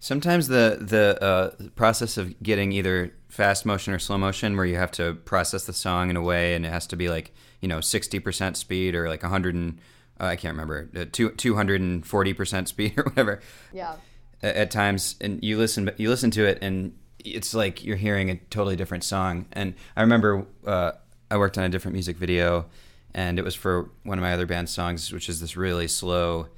Sometimes 0.01 0.49
the 0.49 0.79
the 0.81 1.23
uh, 1.23 1.69
process 1.77 2.17
of 2.17 2.41
getting 2.43 2.73
either 2.73 3.15
fast 3.29 3.65
motion 3.65 3.95
or 3.95 3.99
slow 3.99 4.19
motion, 4.19 4.57
where 4.57 4.67
you 4.67 4.77
have 4.77 4.91
to 4.93 5.15
process 5.15 5.65
the 5.65 5.73
song 5.73 6.11
in 6.11 6.17
a 6.17 6.23
way, 6.23 6.55
and 6.55 6.67
it 6.67 6.71
has 6.71 6.87
to 6.89 6.97
be 6.97 7.09
like 7.09 7.33
you 7.61 7.69
know 7.69 7.81
sixty 7.81 8.19
percent 8.19 8.57
speed 8.57 8.95
or 8.95 9.09
like 9.09 9.23
a 9.23 9.29
hundred 9.29 9.55
and 9.55 9.79
uh, 10.21 10.25
I 10.25 10.37
can't 10.37 10.53
remember 10.53 10.91
uh, 10.95 11.05
two 11.11 11.31
two 11.31 11.55
hundred 11.55 11.81
and 11.81 12.07
forty 12.07 12.35
percent 12.35 12.69
speed 12.69 12.95
or 12.99 13.05
whatever. 13.05 13.41
Yeah. 13.73 13.97
At, 14.43 14.57
at 14.57 14.71
times, 14.71 15.17
and 15.21 15.43
you 15.43 15.57
listen 15.59 15.91
you 15.97 16.09
listen 16.09 16.31
to 16.33 16.45
it, 16.45 16.59
and 16.63 16.95
it's 17.25 17.55
like 17.55 17.85
you're 17.85 17.97
hearing 17.97 18.31
a 18.31 18.37
totally 18.37 18.77
different 18.77 19.05
song. 19.05 19.47
And 19.53 19.75
I 19.97 20.03
remember 20.03 20.47
uh, 20.67 20.93
I 21.31 21.37
worked 21.39 21.59
on 21.59 21.65
a 21.65 21.69
different 21.69 21.95
music 21.95 22.17
video, 22.17 22.67
and 23.15 23.39
it 23.39 23.45
was 23.45 23.55
for 23.55 23.91
one 24.05 24.19
of 24.19 24.23
my 24.23 24.33
other 24.33 24.47
band 24.47 24.69
songs, 24.69 25.13
which 25.13 25.29
is 25.29 25.41
this 25.41 25.57
really 25.57 25.89
slow, 25.89 26.49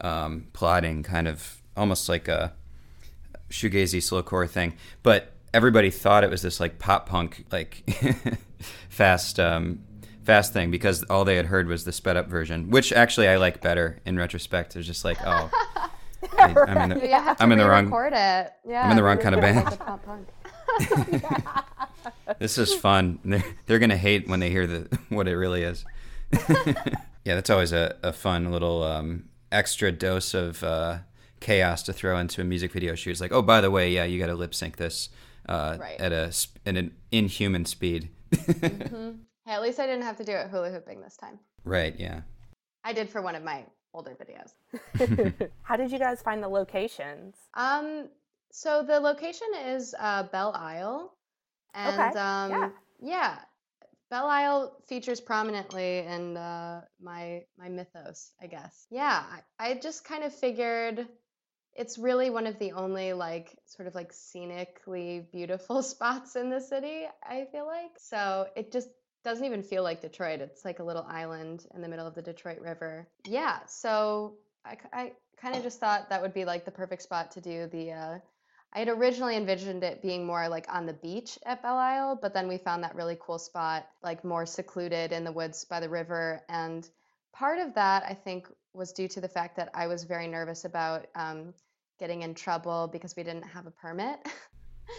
um, 0.00 0.46
plodding 0.52 1.02
kind 1.02 1.28
of 1.28 1.62
almost 1.76 2.08
like 2.08 2.28
a 2.28 2.52
shoegazy 3.50 3.98
slowcore 3.98 4.48
thing, 4.48 4.74
but 5.02 5.32
everybody 5.54 5.90
thought 5.90 6.24
it 6.24 6.30
was 6.30 6.42
this 6.42 6.60
like 6.60 6.78
pop 6.78 7.08
punk 7.08 7.44
like 7.52 7.84
fast 8.88 9.38
um, 9.38 9.80
fast 10.24 10.52
thing 10.52 10.70
because 10.70 11.02
all 11.04 11.24
they 11.24 11.36
had 11.36 11.46
heard 11.46 11.68
was 11.68 11.84
the 11.84 11.92
sped 11.92 12.16
up 12.16 12.28
version, 12.28 12.70
which 12.70 12.92
actually 12.92 13.28
I 13.28 13.36
like 13.36 13.60
better 13.60 14.00
in 14.04 14.16
retrospect. 14.16 14.76
It's 14.76 14.86
just 14.86 15.04
like 15.04 15.18
oh, 15.24 15.50
I, 16.38 16.54
I'm 16.68 16.90
in 16.90 16.98
the, 16.98 17.06
to 17.06 17.36
I'm 17.40 17.52
in 17.52 17.58
the 17.58 17.68
wrong. 17.68 17.92
it. 18.12 18.52
Yeah. 18.66 18.84
I'm 18.84 18.90
in 18.90 18.96
the 18.96 19.02
wrong 19.02 19.18
kind 19.18 19.34
of 19.34 19.40
band. 19.40 19.78
punk. 19.78 20.28
This 22.38 22.58
is 22.58 22.74
fun. 22.74 23.18
They're, 23.24 23.44
they're 23.66 23.78
gonna 23.78 23.96
hate 23.96 24.26
when 24.26 24.40
they 24.40 24.50
hear 24.50 24.66
the 24.66 24.98
what 25.10 25.28
it 25.28 25.36
really 25.36 25.62
is. 25.62 25.84
yeah, 27.24 27.34
that's 27.34 27.50
always 27.50 27.72
a, 27.72 27.96
a 28.02 28.12
fun 28.12 28.50
little 28.50 28.82
um, 28.82 29.24
extra 29.50 29.92
dose 29.92 30.34
of 30.34 30.62
uh, 30.64 30.98
chaos 31.40 31.82
to 31.84 31.92
throw 31.92 32.18
into 32.18 32.40
a 32.40 32.44
music 32.44 32.72
video 32.72 32.94
shoot. 32.94 33.10
It's 33.12 33.20
like, 33.20 33.32
oh, 33.32 33.42
by 33.42 33.60
the 33.60 33.70
way, 33.70 33.92
yeah, 33.92 34.04
you 34.04 34.18
got 34.18 34.26
to 34.26 34.34
lip 34.34 34.54
sync 34.54 34.76
this 34.76 35.08
uh, 35.48 35.76
Right. 35.80 36.00
at 36.00 36.12
a 36.12 36.30
sp- 36.32 36.58
at 36.66 36.76
an 36.76 36.94
inhuman 37.10 37.64
speed. 37.64 38.10
Hey, 39.44 39.54
at 39.54 39.60
least 39.62 39.80
I 39.80 39.86
didn't 39.86 40.02
have 40.04 40.16
to 40.18 40.24
do 40.24 40.30
it 40.30 40.50
hula 40.50 40.70
hooping 40.70 41.00
this 41.00 41.16
time. 41.16 41.40
right? 41.64 41.98
Yeah. 41.98 42.20
I 42.84 42.92
did 42.92 43.10
for 43.10 43.20
one 43.22 43.34
of 43.34 43.42
my 43.42 43.64
older 43.92 44.14
videos. 44.16 45.42
How 45.62 45.74
did 45.76 45.90
you 45.90 45.98
guys 45.98 46.22
find 46.22 46.40
the 46.40 46.46
locations? 46.48 47.34
Um, 47.54 48.08
so 48.52 48.84
the 48.84 49.00
location 49.00 49.48
is 49.66 49.96
uh, 49.98 50.22
Belle 50.24 50.52
Isle, 50.54 51.12
and 51.74 51.94
Okay, 52.00 52.18
um, 52.20 52.50
yeah. 52.52 52.68
yeah, 53.00 53.38
Belle 54.12 54.26
Isle 54.26 54.76
features 54.88 55.22
prominently 55.22 56.00
in 56.00 56.36
uh, 56.36 56.82
my 57.00 57.44
my 57.56 57.70
mythos, 57.70 58.30
I 58.42 58.46
guess. 58.46 58.86
Yeah, 58.90 59.24
I, 59.58 59.70
I 59.70 59.74
just 59.74 60.04
kind 60.04 60.22
of 60.22 60.34
figured 60.34 61.08
it's 61.74 61.96
really 61.96 62.28
one 62.28 62.46
of 62.46 62.58
the 62.58 62.72
only 62.72 63.14
like 63.14 63.58
sort 63.64 63.88
of 63.88 63.94
like 63.94 64.12
scenically 64.12 65.24
beautiful 65.32 65.82
spots 65.94 66.36
in 66.36 66.50
the 66.50 66.60
city, 66.60 67.06
I 67.26 67.46
feel 67.50 67.66
like. 67.66 67.92
So 67.96 68.48
it 68.54 68.70
just 68.70 68.90
doesn't 69.24 69.46
even 69.46 69.62
feel 69.62 69.82
like 69.82 70.02
Detroit. 70.02 70.40
It's 70.40 70.62
like 70.62 70.80
a 70.80 70.84
little 70.84 71.06
island 71.08 71.64
in 71.74 71.80
the 71.80 71.88
middle 71.88 72.06
of 72.06 72.14
the 72.14 72.20
Detroit 72.20 72.60
River. 72.60 73.08
Yeah, 73.26 73.60
so 73.66 74.34
I, 74.62 74.76
I 74.92 75.12
kind 75.40 75.56
of 75.56 75.62
just 75.62 75.80
thought 75.80 76.10
that 76.10 76.20
would 76.20 76.34
be 76.34 76.44
like 76.44 76.66
the 76.66 76.70
perfect 76.70 77.00
spot 77.00 77.30
to 77.30 77.40
do 77.40 77.66
the. 77.66 77.92
Uh, 77.92 78.18
I 78.74 78.78
had 78.78 78.88
originally 78.88 79.36
envisioned 79.36 79.84
it 79.84 80.00
being 80.00 80.24
more 80.24 80.48
like 80.48 80.66
on 80.72 80.86
the 80.86 80.94
beach 80.94 81.38
at 81.44 81.62
Belle 81.62 81.76
Isle, 81.76 82.18
but 82.20 82.32
then 82.32 82.48
we 82.48 82.56
found 82.56 82.82
that 82.82 82.94
really 82.94 83.18
cool 83.20 83.38
spot, 83.38 83.86
like 84.02 84.24
more 84.24 84.46
secluded 84.46 85.12
in 85.12 85.24
the 85.24 85.32
woods 85.32 85.64
by 85.64 85.78
the 85.78 85.88
river. 85.88 86.42
And 86.48 86.88
part 87.32 87.58
of 87.58 87.74
that, 87.74 88.04
I 88.08 88.14
think, 88.14 88.48
was 88.72 88.92
due 88.92 89.08
to 89.08 89.20
the 89.20 89.28
fact 89.28 89.56
that 89.56 89.68
I 89.74 89.86
was 89.86 90.04
very 90.04 90.26
nervous 90.26 90.64
about 90.64 91.06
um, 91.14 91.52
getting 91.98 92.22
in 92.22 92.34
trouble 92.34 92.88
because 92.90 93.14
we 93.14 93.22
didn't 93.22 93.44
have 93.44 93.66
a 93.66 93.70
permit. 93.70 94.18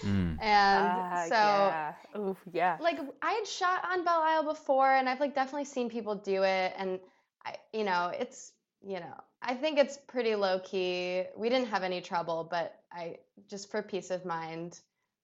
Mm. 0.05 0.37
and 0.41 0.87
uh, 0.87 1.23
so 1.25 1.35
yeah. 1.35 1.93
Ooh, 2.15 2.37
yeah 2.53 2.77
like 2.79 2.97
i 3.21 3.33
had 3.33 3.45
shot 3.45 3.83
on 3.91 4.05
belle 4.05 4.21
isle 4.23 4.43
before 4.43 4.89
and 4.89 5.09
i've 5.09 5.19
like 5.19 5.35
definitely 5.35 5.65
seen 5.65 5.89
people 5.89 6.15
do 6.15 6.43
it 6.43 6.73
and 6.77 6.99
i 7.45 7.55
you 7.73 7.83
know 7.83 8.11
it's 8.17 8.53
you 8.81 9.01
know 9.01 9.13
i 9.43 9.53
think 9.53 9.77
it's 9.77 9.97
pretty 10.07 10.35
low 10.35 10.59
key 10.59 11.23
we 11.35 11.49
didn't 11.49 11.67
have 11.67 11.83
any 11.83 12.01
trouble 12.01 12.47
but 12.49 12.79
i 12.91 13.15
just 13.49 13.69
for 13.69 13.81
peace 13.81 14.11
of 14.11 14.25
mind 14.25 14.79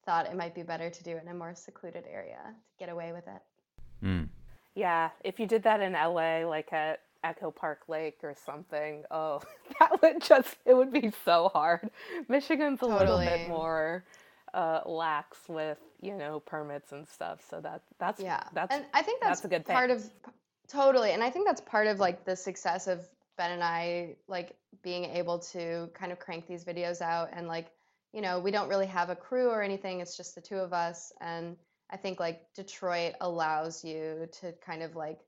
thought 0.05 0.25
it 0.25 0.35
might 0.35 0.55
be 0.55 0.63
better 0.63 0.89
to 0.89 1.03
do 1.03 1.11
it 1.11 1.23
in 1.23 1.29
a 1.29 1.33
more 1.33 1.53
secluded 1.53 2.03
area 2.11 2.39
to 2.45 2.77
get 2.77 2.89
away 2.89 3.11
with 3.11 3.27
it 3.27 4.05
mm. 4.05 4.27
yeah 4.75 5.09
if 5.23 5.39
you 5.39 5.45
did 5.45 5.63
that 5.63 5.81
in 5.81 5.93
la 5.93 6.47
like 6.47 6.71
at 6.73 6.99
Echo 7.23 7.51
Park 7.51 7.81
Lake 7.87 8.19
or 8.23 8.33
something. 8.45 9.03
Oh, 9.11 9.41
that 9.79 10.01
would 10.01 10.21
just 10.21 10.55
it 10.65 10.73
would 10.73 10.91
be 10.91 11.11
so 11.25 11.49
hard. 11.53 11.89
Michigan's 12.27 12.79
a 12.81 12.85
totally. 12.85 13.25
little 13.25 13.37
bit 13.37 13.49
more 13.49 14.05
uh, 14.53 14.81
lax 14.85 15.37
with 15.47 15.77
you 16.01 16.15
know 16.15 16.39
permits 16.39 16.91
and 16.91 17.07
stuff. 17.07 17.39
So 17.49 17.59
that 17.61 17.81
that's 17.99 18.21
yeah, 18.21 18.43
that's 18.53 18.73
and 18.73 18.85
I 18.93 19.01
think 19.01 19.21
that's, 19.21 19.41
that's 19.41 19.45
a 19.45 19.47
good 19.49 19.65
part 19.65 19.91
of 19.91 20.09
totally, 20.67 21.11
and 21.11 21.23
I 21.23 21.29
think 21.29 21.45
that's 21.45 21.61
part 21.61 21.87
of 21.87 21.99
like 21.99 22.25
the 22.25 22.35
success 22.35 22.87
of 22.87 23.07
Ben 23.39 23.51
and 23.51 23.63
I 23.63 24.15
like 24.27 24.55
being 24.83 25.05
able 25.05 25.39
to 25.53 25.89
kind 25.93 26.11
of 26.11 26.19
crank 26.19 26.45
these 26.45 26.63
videos 26.63 27.01
out 27.01 27.29
and 27.33 27.47
like 27.47 27.67
you 28.13 28.21
know 28.21 28.39
we 28.39 28.51
don't 28.51 28.69
really 28.69 28.85
have 28.87 29.09
a 29.09 29.15
crew 29.15 29.49
or 29.49 29.63
anything. 29.63 30.01
It's 30.01 30.15
just 30.15 30.35
the 30.35 30.41
two 30.41 30.57
of 30.57 30.73
us 30.73 31.11
and. 31.19 31.57
I 31.91 31.97
think 31.97 32.19
like 32.19 32.53
Detroit 32.53 33.15
allows 33.19 33.83
you 33.83 34.27
to 34.41 34.53
kind 34.63 34.83
of 34.83 34.95
like 34.95 35.21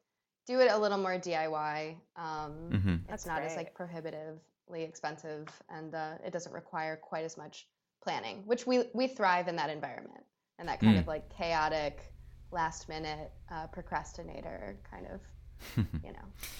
do 0.45 0.59
it 0.59 0.71
a 0.71 0.77
little 0.77 0.97
more 0.97 1.13
DIY. 1.13 1.95
Um, 2.15 2.53
mm-hmm. 2.71 2.95
It's 3.09 3.25
not 3.25 3.37
great. 3.37 3.51
as 3.51 3.55
like 3.55 3.73
prohibitively 3.73 4.83
expensive, 4.83 5.47
and 5.69 5.95
uh, 5.95 6.13
it 6.25 6.31
doesn't 6.31 6.53
require 6.53 6.97
quite 6.97 7.25
as 7.25 7.37
much 7.37 7.67
planning, 8.03 8.43
which 8.45 8.65
we 8.65 8.83
we 8.93 9.07
thrive 9.07 9.47
in 9.47 9.55
that 9.55 9.69
environment 9.69 10.23
and 10.59 10.67
that 10.67 10.79
kind 10.79 10.97
mm. 10.97 10.99
of 10.99 11.07
like 11.07 11.35
chaotic, 11.35 12.13
last 12.51 12.89
minute 12.89 13.31
uh, 13.51 13.67
procrastinator 13.67 14.77
kind 14.89 15.07
of. 15.07 15.21
you 15.77 15.83
know. 16.03 16.19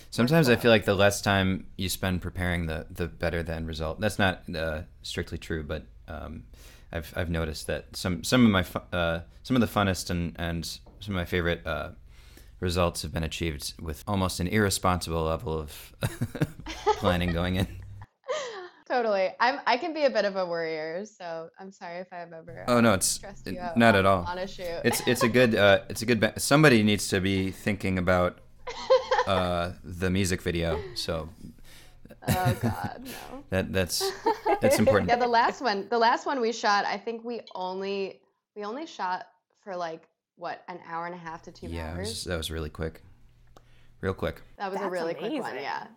Sometimes 0.09 0.49
I 0.49 0.57
feel 0.57 0.71
like 0.71 0.85
the 0.85 0.95
less 0.95 1.21
time 1.21 1.67
you 1.77 1.87
spend 1.89 2.21
preparing, 2.21 2.65
the 2.65 2.85
the 2.89 3.07
better 3.07 3.43
the 3.43 3.53
end 3.53 3.67
result. 3.67 3.99
That's 3.99 4.19
not 4.19 4.43
uh, 4.53 4.81
strictly 5.03 5.37
true, 5.37 5.63
but 5.63 5.85
um, 6.07 6.43
I've 6.91 7.13
I've 7.15 7.29
noticed 7.29 7.67
that 7.67 7.95
some 7.95 8.23
some 8.23 8.45
of 8.45 8.51
my 8.51 8.63
fu- 8.63 8.79
uh, 8.91 9.21
some 9.43 9.55
of 9.55 9.61
the 9.61 9.67
funnest 9.67 10.09
and 10.09 10.35
and 10.37 10.65
some 10.65 11.15
of 11.15 11.19
my 11.19 11.25
favorite 11.25 11.65
uh, 11.65 11.91
results 12.59 13.01
have 13.01 13.13
been 13.13 13.23
achieved 13.23 13.73
with 13.81 14.03
almost 14.07 14.39
an 14.39 14.47
irresponsible 14.47 15.23
level 15.23 15.57
of 15.57 15.95
planning 16.97 17.31
going 17.31 17.55
in. 17.55 17.67
Totally. 18.87 19.29
I'm 19.39 19.59
I 19.65 19.77
can 19.77 19.93
be 19.93 20.03
a 20.03 20.09
bit 20.09 20.25
of 20.25 20.35
a 20.35 20.45
worrier, 20.45 21.05
so 21.05 21.49
I'm 21.57 21.71
sorry 21.71 21.99
if 21.99 22.11
I've 22.11 22.33
ever 22.33 22.65
Oh 22.67 22.81
no, 22.81 22.93
it's 22.93 23.21
it, 23.45 23.57
not 23.77 23.95
at 23.95 24.05
all. 24.05 24.25
On 24.25 24.37
a 24.37 24.47
shoot. 24.47 24.81
It's 24.83 25.01
it's 25.07 25.23
a 25.23 25.29
good 25.29 25.55
uh 25.55 25.79
it's 25.89 26.01
a 26.01 26.05
good 26.05 26.33
somebody 26.37 26.83
needs 26.83 27.07
to 27.07 27.21
be 27.21 27.51
thinking 27.51 27.97
about 27.97 28.39
uh 29.27 29.71
the 29.83 30.09
music 30.09 30.41
video. 30.41 30.79
So 30.95 31.29
Oh 32.27 32.57
god, 32.61 33.01
no. 33.03 33.43
that 33.49 33.73
that's 33.73 34.11
that's 34.61 34.79
important. 34.79 35.09
yeah, 35.09 35.15
the 35.15 35.27
last 35.27 35.61
one, 35.61 35.87
the 35.89 35.97
last 35.97 36.25
one 36.25 36.39
we 36.39 36.51
shot, 36.51 36.85
I 36.85 36.97
think 36.97 37.23
we 37.23 37.41
only 37.55 38.21
we 38.55 38.63
only 38.63 38.85
shot 38.85 39.27
for 39.63 39.75
like 39.75 40.07
what 40.35 40.63
an 40.67 40.79
hour 40.87 41.05
and 41.05 41.15
a 41.15 41.17
half 41.17 41.41
to 41.43 41.51
two 41.51 41.67
yeah, 41.67 41.93
hours. 41.93 42.25
Yeah, 42.25 42.31
that 42.31 42.37
was 42.37 42.51
really 42.51 42.69
quick, 42.69 43.01
real 44.01 44.13
quick. 44.13 44.41
That 44.57 44.71
was 44.71 44.79
that's 44.79 44.87
a 44.87 44.89
really 44.89 45.13
amazing. 45.13 45.41
quick 45.41 45.53
one. 45.53 45.63
Yeah. 45.63 45.87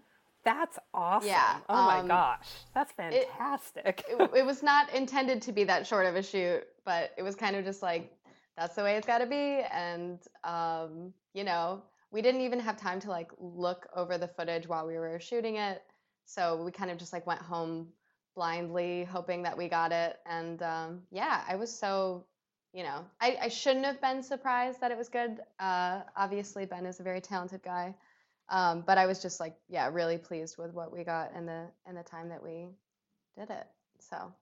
That's 0.44 0.78
awesome. 0.92 1.28
Yeah. 1.28 1.56
Oh 1.70 1.74
um, 1.74 1.86
my 1.86 2.08
gosh, 2.08 2.46
that's 2.74 2.92
fantastic. 2.92 4.04
It, 4.08 4.20
it, 4.20 4.30
it, 4.36 4.46
was 4.46 4.62
not 4.62 4.92
intended 4.92 5.40
to 5.42 5.52
be 5.52 5.64
that 5.64 5.86
short 5.86 6.04
of 6.04 6.16
a 6.16 6.22
shoot, 6.22 6.64
but 6.84 7.12
it 7.16 7.22
was 7.22 7.34
kind 7.34 7.56
of 7.56 7.64
just 7.64 7.82
like 7.82 8.12
that's 8.56 8.74
the 8.74 8.82
way 8.82 8.96
it's 8.96 9.06
got 9.06 9.18
to 9.18 9.26
be, 9.26 9.62
and 9.72 10.18
um, 10.44 11.14
you 11.32 11.44
know, 11.44 11.82
we 12.14 12.22
didn't 12.22 12.42
even 12.42 12.60
have 12.60 12.76
time 12.76 13.00
to 13.00 13.10
like 13.10 13.32
look 13.38 13.88
over 13.94 14.16
the 14.16 14.28
footage 14.28 14.68
while 14.68 14.86
we 14.86 14.94
were 14.94 15.18
shooting 15.18 15.56
it, 15.56 15.82
so 16.24 16.62
we 16.62 16.70
kind 16.70 16.90
of 16.92 16.96
just 16.96 17.12
like 17.12 17.26
went 17.26 17.42
home 17.42 17.88
blindly, 18.36 19.02
hoping 19.04 19.42
that 19.42 19.58
we 19.58 19.68
got 19.68 19.90
it, 19.90 20.20
and 20.24 20.62
um, 20.62 21.02
yeah, 21.10 21.42
I 21.48 21.56
was 21.56 21.76
so 21.76 22.24
you 22.72 22.82
know, 22.82 23.04
I, 23.20 23.36
I 23.42 23.48
shouldn't 23.48 23.84
have 23.84 24.00
been 24.00 24.20
surprised 24.22 24.80
that 24.80 24.90
it 24.90 24.98
was 24.98 25.08
good. 25.08 25.40
Uh, 25.60 26.00
obviously, 26.16 26.66
Ben 26.66 26.86
is 26.86 26.98
a 26.98 27.04
very 27.04 27.20
talented 27.20 27.62
guy, 27.62 27.94
um, 28.48 28.82
but 28.84 28.96
I 28.96 29.06
was 29.06 29.20
just 29.20 29.38
like, 29.38 29.56
yeah, 29.68 29.88
really 29.92 30.18
pleased 30.18 30.56
with 30.56 30.72
what 30.72 30.92
we 30.92 31.04
got 31.04 31.32
in 31.36 31.46
the 31.46 31.66
in 31.88 31.96
the 31.96 32.02
time 32.04 32.28
that 32.28 32.42
we 32.42 32.68
did 33.36 33.50
it. 33.50 33.66
So, 33.98 34.32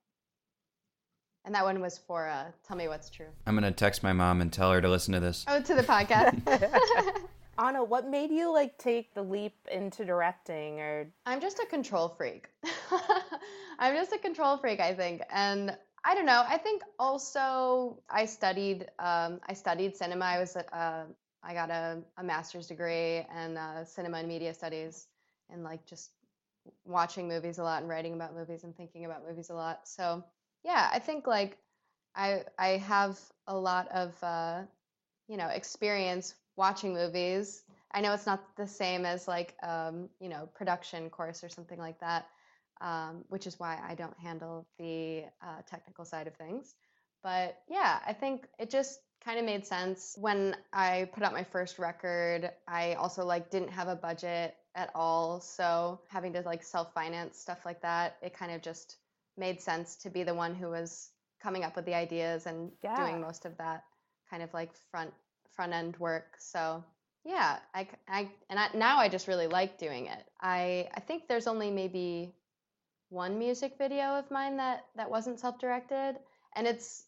and 1.45 1.55
that 1.55 1.63
one 1.63 1.81
was 1.81 1.97
for 1.97 2.27
uh, 2.27 2.45
"Tell 2.67 2.77
Me 2.77 2.87
What's 2.87 3.09
True." 3.09 3.29
I'm 3.47 3.55
gonna 3.55 3.71
text 3.71 4.03
my 4.03 4.13
mom 4.13 4.41
and 4.41 4.53
tell 4.53 4.71
her 4.71 4.81
to 4.81 4.89
listen 4.89 5.13
to 5.15 5.19
this. 5.19 5.43
Oh, 5.47 5.59
to 5.59 5.73
the 5.73 5.83
podcast. 5.83 7.19
Anna, 7.57 7.83
what 7.83 8.07
made 8.09 8.31
you 8.31 8.51
like 8.51 8.77
take 8.77 9.13
the 9.13 9.21
leap 9.21 9.55
into 9.71 10.03
directing 10.05 10.79
or 10.79 11.11
I'm 11.25 11.39
just 11.39 11.59
a 11.59 11.65
control 11.65 12.09
freak. 12.09 12.49
I'm 13.79 13.95
just 13.95 14.11
a 14.11 14.17
control 14.17 14.57
freak, 14.57 14.79
I 14.79 14.93
think. 14.93 15.21
And 15.31 15.77
I 16.03 16.15
don't 16.15 16.25
know. 16.25 16.43
I 16.47 16.57
think 16.57 16.81
also 16.99 18.01
I 18.09 18.25
studied 18.25 18.87
um, 18.99 19.39
I 19.47 19.53
studied 19.53 19.95
cinema. 19.95 20.25
I 20.25 20.39
was 20.39 20.55
uh, 20.55 21.05
I 21.43 21.53
got 21.53 21.69
a, 21.69 22.01
a 22.17 22.23
master's 22.23 22.67
degree 22.67 23.25
in 23.43 23.57
uh, 23.57 23.85
cinema 23.85 24.17
and 24.17 24.27
media 24.27 24.53
studies, 24.53 25.07
and 25.49 25.63
like 25.63 25.85
just 25.85 26.11
watching 26.85 27.27
movies 27.27 27.59
a 27.59 27.63
lot 27.63 27.81
and 27.81 27.89
writing 27.89 28.13
about 28.13 28.35
movies 28.35 28.63
and 28.63 28.75
thinking 28.75 29.05
about 29.05 29.27
movies 29.27 29.49
a 29.49 29.53
lot. 29.53 29.87
So 29.87 30.23
yeah, 30.65 30.89
I 30.91 30.99
think 30.99 31.25
like 31.27 31.57
I 32.15 32.43
I 32.57 32.77
have 32.77 33.17
a 33.47 33.57
lot 33.57 33.89
of 33.91 34.21
uh, 34.23 34.63
you 35.29 35.37
know 35.37 35.47
experience 35.47 36.35
watching 36.55 36.93
movies. 36.93 37.63
I 37.91 38.01
know 38.01 38.13
it's 38.13 38.25
not 38.25 38.55
the 38.57 38.67
same 38.67 39.05
as 39.05 39.27
like 39.27 39.55
um, 39.63 40.09
you 40.19 40.29
know 40.29 40.49
production 40.55 41.09
course 41.09 41.43
or 41.43 41.49
something 41.49 41.79
like 41.79 41.99
that 41.99 42.27
um, 42.83 43.23
which 43.29 43.47
is 43.47 43.59
why 43.59 43.79
I 43.87 43.95
don't 43.95 44.17
handle 44.19 44.67
the 44.77 45.23
uh, 45.41 45.61
technical 45.67 46.05
side 46.05 46.27
of 46.27 46.35
things. 46.35 46.75
But 47.23 47.59
yeah, 47.69 47.99
I 48.05 48.13
think 48.13 48.47
it 48.59 48.69
just 48.69 48.99
kind 49.23 49.39
of 49.39 49.45
made 49.45 49.65
sense 49.65 50.15
when 50.19 50.55
I 50.73 51.09
put 51.13 51.23
out 51.23 51.31
my 51.31 51.45
first 51.45 51.79
record. 51.79 52.51
I 52.67 52.93
also 52.95 53.25
like 53.25 53.49
didn't 53.49 53.69
have 53.69 53.87
a 53.87 53.95
budget 53.95 54.55
at 54.75 54.91
all, 54.93 55.39
so 55.39 56.01
having 56.09 56.33
to 56.33 56.41
like 56.41 56.61
self-finance 56.61 57.39
stuff 57.39 57.65
like 57.65 57.81
that, 57.81 58.17
it 58.21 58.33
kind 58.33 58.51
of 58.51 58.61
just 58.61 58.97
made 59.37 59.61
sense 59.61 59.95
to 59.95 60.09
be 60.09 60.23
the 60.23 60.33
one 60.33 60.53
who 60.53 60.67
was 60.67 61.09
coming 61.41 61.63
up 61.63 61.75
with 61.75 61.85
the 61.85 61.95
ideas 61.95 62.45
and 62.45 62.71
yeah. 62.83 62.97
doing 62.97 63.21
most 63.21 63.45
of 63.45 63.57
that 63.57 63.83
kind 64.29 64.43
of 64.43 64.53
like 64.53 64.71
front 64.91 65.13
front 65.55 65.73
end 65.73 65.97
work. 65.97 66.35
So 66.39 66.83
yeah, 67.25 67.59
I, 67.73 67.87
I 68.07 68.29
and 68.49 68.59
I, 68.59 68.67
now 68.73 68.99
I 68.99 69.07
just 69.07 69.27
really 69.27 69.47
like 69.47 69.77
doing 69.77 70.07
it. 70.07 70.25
I 70.41 70.89
I 70.93 70.99
think 70.99 71.27
there's 71.27 71.47
only 71.47 71.71
maybe 71.71 72.33
one 73.13 73.37
music 73.37 73.75
video 73.77 74.17
of 74.17 74.29
mine 74.31 74.57
that 74.57 74.85
that 74.95 75.09
wasn't 75.09 75.39
self-directed 75.39 76.15
and 76.55 76.65
it's 76.65 77.05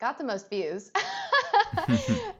got 0.00 0.18
the 0.18 0.24
most 0.24 0.50
views 0.50 0.90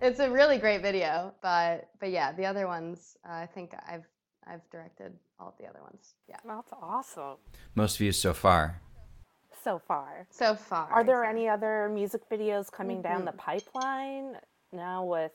it's 0.02 0.18
a 0.18 0.28
really 0.28 0.58
great 0.58 0.82
video 0.82 1.32
but 1.40 1.88
but 2.00 2.10
yeah 2.10 2.32
the 2.32 2.44
other 2.44 2.66
ones 2.66 3.16
uh, 3.28 3.34
i 3.34 3.46
think 3.46 3.72
i've 3.88 4.04
i've 4.48 4.68
directed 4.70 5.12
all 5.38 5.48
of 5.48 5.54
the 5.58 5.66
other 5.66 5.80
ones 5.82 6.14
yeah 6.28 6.36
that's 6.44 6.72
awesome 6.82 7.36
most 7.76 7.98
views 7.98 8.18
so 8.18 8.34
far 8.34 8.80
so 9.62 9.78
far 9.78 10.26
so 10.30 10.54
far 10.56 10.88
are 10.90 11.04
there 11.04 11.24
any 11.24 11.48
other 11.48 11.88
music 11.92 12.22
videos 12.28 12.70
coming 12.70 12.96
mm-hmm. 12.96 13.12
down 13.12 13.24
the 13.24 13.30
mm-hmm. 13.30 13.38
pipeline 13.38 14.36
now 14.72 15.04
with 15.04 15.32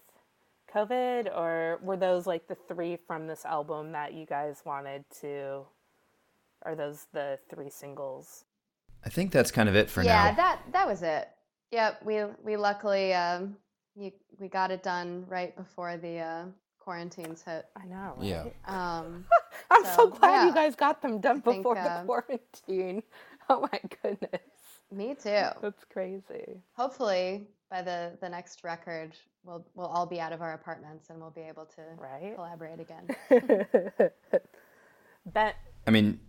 covid 0.74 1.28
or 1.36 1.80
were 1.84 1.98
those 1.98 2.26
like 2.26 2.48
the 2.48 2.58
three 2.68 2.98
from 3.08 3.28
this 3.28 3.46
album 3.46 3.92
that 3.92 4.14
you 4.14 4.26
guys 4.26 4.62
wanted 4.66 5.04
to 5.22 5.66
are 6.66 6.76
those 6.76 7.08
the 7.14 7.40
three 7.50 7.70
singles? 7.70 8.46
I 9.06 9.10
think 9.10 9.32
that's 9.32 9.52
kind 9.52 9.68
of 9.70 9.76
it 9.76 9.90
for 9.90 10.02
yeah, 10.02 10.14
now. 10.14 10.26
Yeah, 10.26 10.36
that 10.36 10.60
that 10.72 10.88
was 10.88 11.04
it. 11.04 11.30
Yep, 11.72 12.02
we 12.06 12.24
we 12.44 12.58
luckily 12.58 13.14
um, 13.14 13.58
you, 13.96 14.12
we 14.40 14.48
got 14.48 14.72
it 14.72 14.84
done 14.84 15.26
right 15.28 15.56
before 15.56 15.98
the 15.98 16.20
uh, 16.20 16.46
quarantines 16.80 17.44
hit. 17.44 17.66
I 17.76 17.86
know. 17.86 18.14
Right? 18.18 18.28
Yeah. 18.28 18.44
Um, 18.66 19.26
I'm 19.72 19.84
so, 19.86 19.96
so 19.96 20.08
glad 20.10 20.32
yeah. 20.32 20.46
you 20.48 20.54
guys 20.54 20.76
got 20.76 21.02
them 21.02 21.20
done 21.20 21.40
before 21.40 21.76
think, 21.76 21.86
the 21.86 21.92
uh, 21.92 22.04
quarantine. 22.06 23.04
oh 23.50 23.68
my 23.72 23.80
goodness. 24.02 24.42
Me 24.92 25.16
too. 25.16 25.48
That's 25.62 25.84
crazy. 25.92 26.62
Hopefully, 26.74 27.48
by 27.74 27.82
the 27.82 28.12
the 28.22 28.30
next 28.30 28.64
record, 28.64 29.14
we'll 29.44 29.66
we'll 29.74 29.88
all 29.88 30.06
be 30.06 30.22
out 30.22 30.32
of 30.32 30.44
our 30.44 30.54
apartments 30.54 31.10
and 31.10 31.20
we'll 31.20 31.32
be 31.32 31.42
able 31.42 31.66
to 31.66 31.82
Right? 31.98 32.36
collaborate 32.36 32.80
again. 32.80 33.08
Bet 35.26 35.56
I 35.88 35.92
mean, 35.92 36.20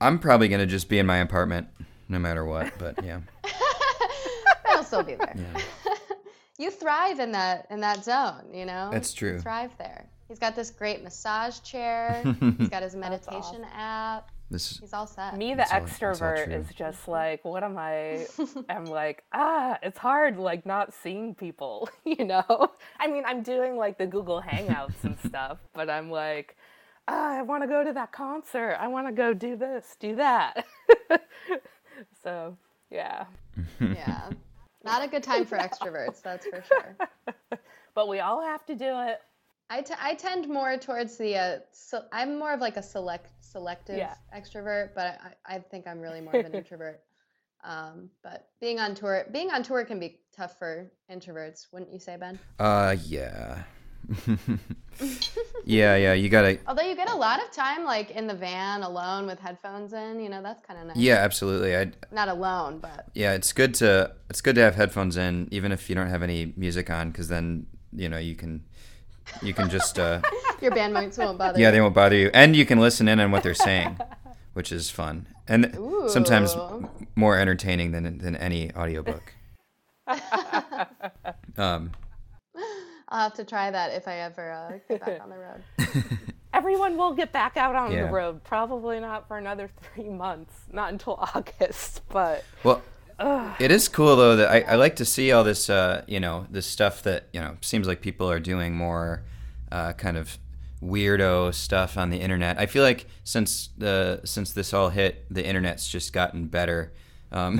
I'm 0.00 0.20
probably 0.20 0.46
gonna 0.46 0.66
just 0.66 0.88
be 0.88 1.00
in 1.00 1.06
my 1.06 1.16
apartment 1.16 1.66
no 2.08 2.20
matter 2.20 2.44
what. 2.44 2.72
But 2.78 3.02
yeah, 3.04 3.20
I'll 4.68 4.84
still 4.84 5.02
be 5.02 5.16
there. 5.16 5.34
yeah, 5.36 5.60
You 6.58 6.70
thrive 6.70 7.18
in 7.18 7.32
that 7.32 7.66
in 7.70 7.80
that 7.80 8.04
zone, 8.04 8.54
you 8.54 8.64
know. 8.64 8.90
That's 8.92 9.12
true. 9.12 9.32
You 9.34 9.40
thrive 9.40 9.72
there. 9.78 10.08
He's 10.28 10.38
got 10.38 10.54
this 10.54 10.70
great 10.70 11.02
massage 11.02 11.58
chair. 11.60 12.22
He's 12.58 12.68
got 12.68 12.82
his 12.84 12.94
meditation 12.94 13.64
app. 13.74 14.30
This 14.50 14.78
He's 14.78 14.92
all 14.92 15.06
set. 15.06 15.36
me, 15.36 15.54
the 15.54 15.62
all- 15.72 15.80
extrovert, 15.80 16.50
is 16.52 16.66
just 16.74 17.06
like, 17.18 17.44
what 17.44 17.62
am 17.62 17.76
I? 17.76 18.26
I'm 18.68 18.86
like, 18.86 19.24
ah, 19.32 19.78
it's 19.82 19.98
hard, 19.98 20.36
like 20.38 20.64
not 20.64 20.94
seeing 20.94 21.34
people, 21.34 21.88
you 22.04 22.24
know. 22.24 22.70
I 22.98 23.06
mean, 23.06 23.24
I'm 23.26 23.42
doing 23.42 23.76
like 23.76 23.98
the 23.98 24.06
Google 24.06 24.42
Hangouts 24.42 25.04
and 25.04 25.18
stuff, 25.26 25.58
but 25.74 25.90
I'm 25.90 26.10
like, 26.10 26.56
ah, 27.08 27.38
I 27.38 27.42
want 27.42 27.62
to 27.62 27.68
go 27.68 27.84
to 27.84 27.92
that 27.92 28.12
concert. 28.12 28.76
I 28.80 28.88
want 28.88 29.06
to 29.06 29.12
go 29.12 29.34
do 29.34 29.56
this, 29.56 29.96
do 30.00 30.16
that. 30.16 30.64
so, 32.22 32.56
yeah. 32.90 33.24
yeah. 33.80 34.30
Not 34.84 35.04
a 35.04 35.08
good 35.08 35.22
time 35.22 35.44
for 35.44 35.58
extroverts, 35.58 36.22
that's 36.22 36.46
for 36.46 36.62
sure. 36.62 36.96
But 37.94 38.08
we 38.08 38.20
all 38.20 38.40
have 38.42 38.64
to 38.66 38.74
do 38.74 38.84
it. 39.08 39.20
I, 39.70 39.82
t- 39.82 39.94
I 40.00 40.14
tend 40.14 40.48
more 40.48 40.76
towards 40.78 41.18
the 41.18 41.36
uh, 41.36 41.58
so 41.72 42.02
I'm 42.12 42.38
more 42.38 42.52
of 42.54 42.60
like 42.60 42.76
a 42.76 42.82
select 42.82 43.30
selective 43.40 43.98
Yeah. 43.98 44.14
extrovert, 44.34 44.94
but 44.94 45.18
I, 45.46 45.56
I 45.56 45.58
think 45.58 45.86
I'm 45.86 46.00
really 46.00 46.20
more 46.20 46.34
of 46.34 46.46
an 46.46 46.54
introvert. 46.62 47.00
Um, 47.64 48.08
but 48.22 48.48
being 48.60 48.78
on 48.78 48.94
tour, 48.94 49.26
being 49.32 49.50
on 49.50 49.62
tour 49.62 49.84
can 49.84 49.98
be 50.00 50.20
tough 50.34 50.58
for 50.58 50.90
introverts, 51.10 51.66
wouldn't 51.72 51.92
you 51.92 51.98
say, 51.98 52.16
Ben? 52.16 52.38
Uh, 52.58 52.96
yeah. 53.04 53.62
yeah, 55.64 55.96
yeah. 55.96 56.12
You 56.14 56.28
gotta. 56.28 56.58
Although 56.66 56.84
you 56.84 56.96
get 56.96 57.10
a 57.10 57.16
lot 57.16 57.42
of 57.42 57.50
time 57.52 57.84
like 57.84 58.10
in 58.12 58.26
the 58.26 58.34
van 58.34 58.82
alone 58.82 59.26
with 59.26 59.38
headphones 59.38 59.92
in, 59.92 60.20
you 60.20 60.28
know, 60.28 60.42
that's 60.42 60.62
kind 60.64 60.80
of 60.80 60.86
nice. 60.86 60.96
Yeah, 60.96 61.16
absolutely. 61.16 61.76
I. 61.76 61.90
Not 62.12 62.28
alone, 62.28 62.78
but 62.78 63.08
Yeah, 63.14 63.32
it's 63.34 63.52
good 63.52 63.74
to 63.74 64.12
it's 64.30 64.40
good 64.40 64.54
to 64.54 64.62
have 64.62 64.76
headphones 64.76 65.16
in, 65.16 65.48
even 65.50 65.72
if 65.72 65.88
you 65.90 65.94
don't 65.94 66.08
have 66.08 66.22
any 66.22 66.54
music 66.56 66.90
on, 66.90 67.10
because 67.10 67.28
then 67.28 67.66
you 67.92 68.08
know 68.08 68.18
you 68.18 68.34
can 68.36 68.64
you 69.42 69.54
can 69.54 69.68
just 69.70 69.98
uh, 69.98 70.20
your 70.60 70.72
bandmates 70.72 71.18
won't 71.18 71.38
bother. 71.38 71.58
yeah 71.60 71.68
you. 71.68 71.72
they 71.72 71.80
won't 71.80 71.94
bother 71.94 72.16
you, 72.16 72.30
and 72.34 72.54
you 72.56 72.64
can 72.66 72.78
listen 72.80 73.08
in 73.08 73.20
on 73.20 73.30
what 73.30 73.42
they're 73.42 73.54
saying, 73.54 73.98
which 74.54 74.72
is 74.72 74.90
fun 74.90 75.26
and 75.46 75.76
sometimes 76.08 76.54
more 77.16 77.36
entertaining 77.38 77.92
than 77.92 78.18
than 78.18 78.36
any 78.36 78.72
audiobook. 78.74 79.34
um, 81.56 81.90
I'll 83.08 83.22
have 83.24 83.34
to 83.34 83.44
try 83.44 83.70
that 83.70 83.92
if 83.92 84.06
I 84.06 84.18
ever 84.20 84.50
uh, 84.52 84.78
get 84.88 85.04
back 85.04 85.20
on 85.22 85.30
the 85.30 85.36
road. 85.38 85.62
Everyone 86.52 86.96
will 86.96 87.12
get 87.14 87.32
back 87.32 87.56
out 87.56 87.74
on 87.76 87.92
Yeah. 87.92 88.06
the 88.06 88.12
road. 88.12 88.42
Probably 88.44 89.00
not 89.00 89.28
for 89.28 89.38
another 89.38 89.70
three 89.94 90.08
months, 90.08 90.52
not 90.72 90.92
until 90.92 91.14
August. 91.34 92.02
But 92.08 92.44
Well, 92.64 92.82
it 93.20 93.70
is 93.70 93.88
cool 93.88 94.16
though 94.16 94.36
that 94.36 94.48
I, 94.48 94.60
I 94.72 94.74
like 94.76 94.96
to 94.96 95.04
see 95.04 95.32
all 95.32 95.44
this, 95.44 95.68
uh, 95.68 96.04
you 96.06 96.20
know, 96.20 96.46
this 96.50 96.66
stuff 96.66 97.02
that 97.02 97.28
you 97.32 97.40
know 97.40 97.56
seems 97.60 97.86
like 97.86 98.00
people 98.00 98.30
are 98.30 98.40
doing 98.40 98.74
more, 98.76 99.24
uh, 99.72 99.92
kind 99.94 100.16
of 100.16 100.38
weirdo 100.82 101.52
stuff 101.54 101.96
on 101.98 102.10
the 102.10 102.18
internet. 102.18 102.58
I 102.58 102.66
feel 102.66 102.82
like 102.82 103.06
since 103.24 103.70
the 103.76 104.20
since 104.24 104.52
this 104.52 104.72
all 104.72 104.90
hit, 104.90 105.26
the 105.30 105.44
internet's 105.44 105.88
just 105.88 106.12
gotten 106.12 106.46
better, 106.46 106.92
um, 107.32 107.58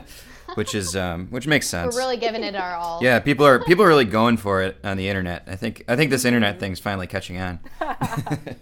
which 0.54 0.74
is 0.74 0.96
um, 0.96 1.28
which 1.28 1.46
makes 1.46 1.66
sense. 1.68 1.94
We're 1.94 2.00
really 2.02 2.16
giving 2.16 2.42
it 2.42 2.54
our 2.54 2.74
all. 2.74 3.00
yeah, 3.02 3.20
people 3.20 3.46
are 3.46 3.62
people 3.64 3.84
are 3.84 3.88
really 3.88 4.04
going 4.04 4.36
for 4.36 4.62
it 4.62 4.76
on 4.84 4.96
the 4.96 5.08
internet. 5.08 5.44
I 5.46 5.56
think 5.56 5.84
I 5.88 5.96
think 5.96 6.10
this 6.10 6.24
internet 6.24 6.58
thing's 6.58 6.80
finally 6.80 7.06
catching 7.06 7.38
on. 7.38 7.60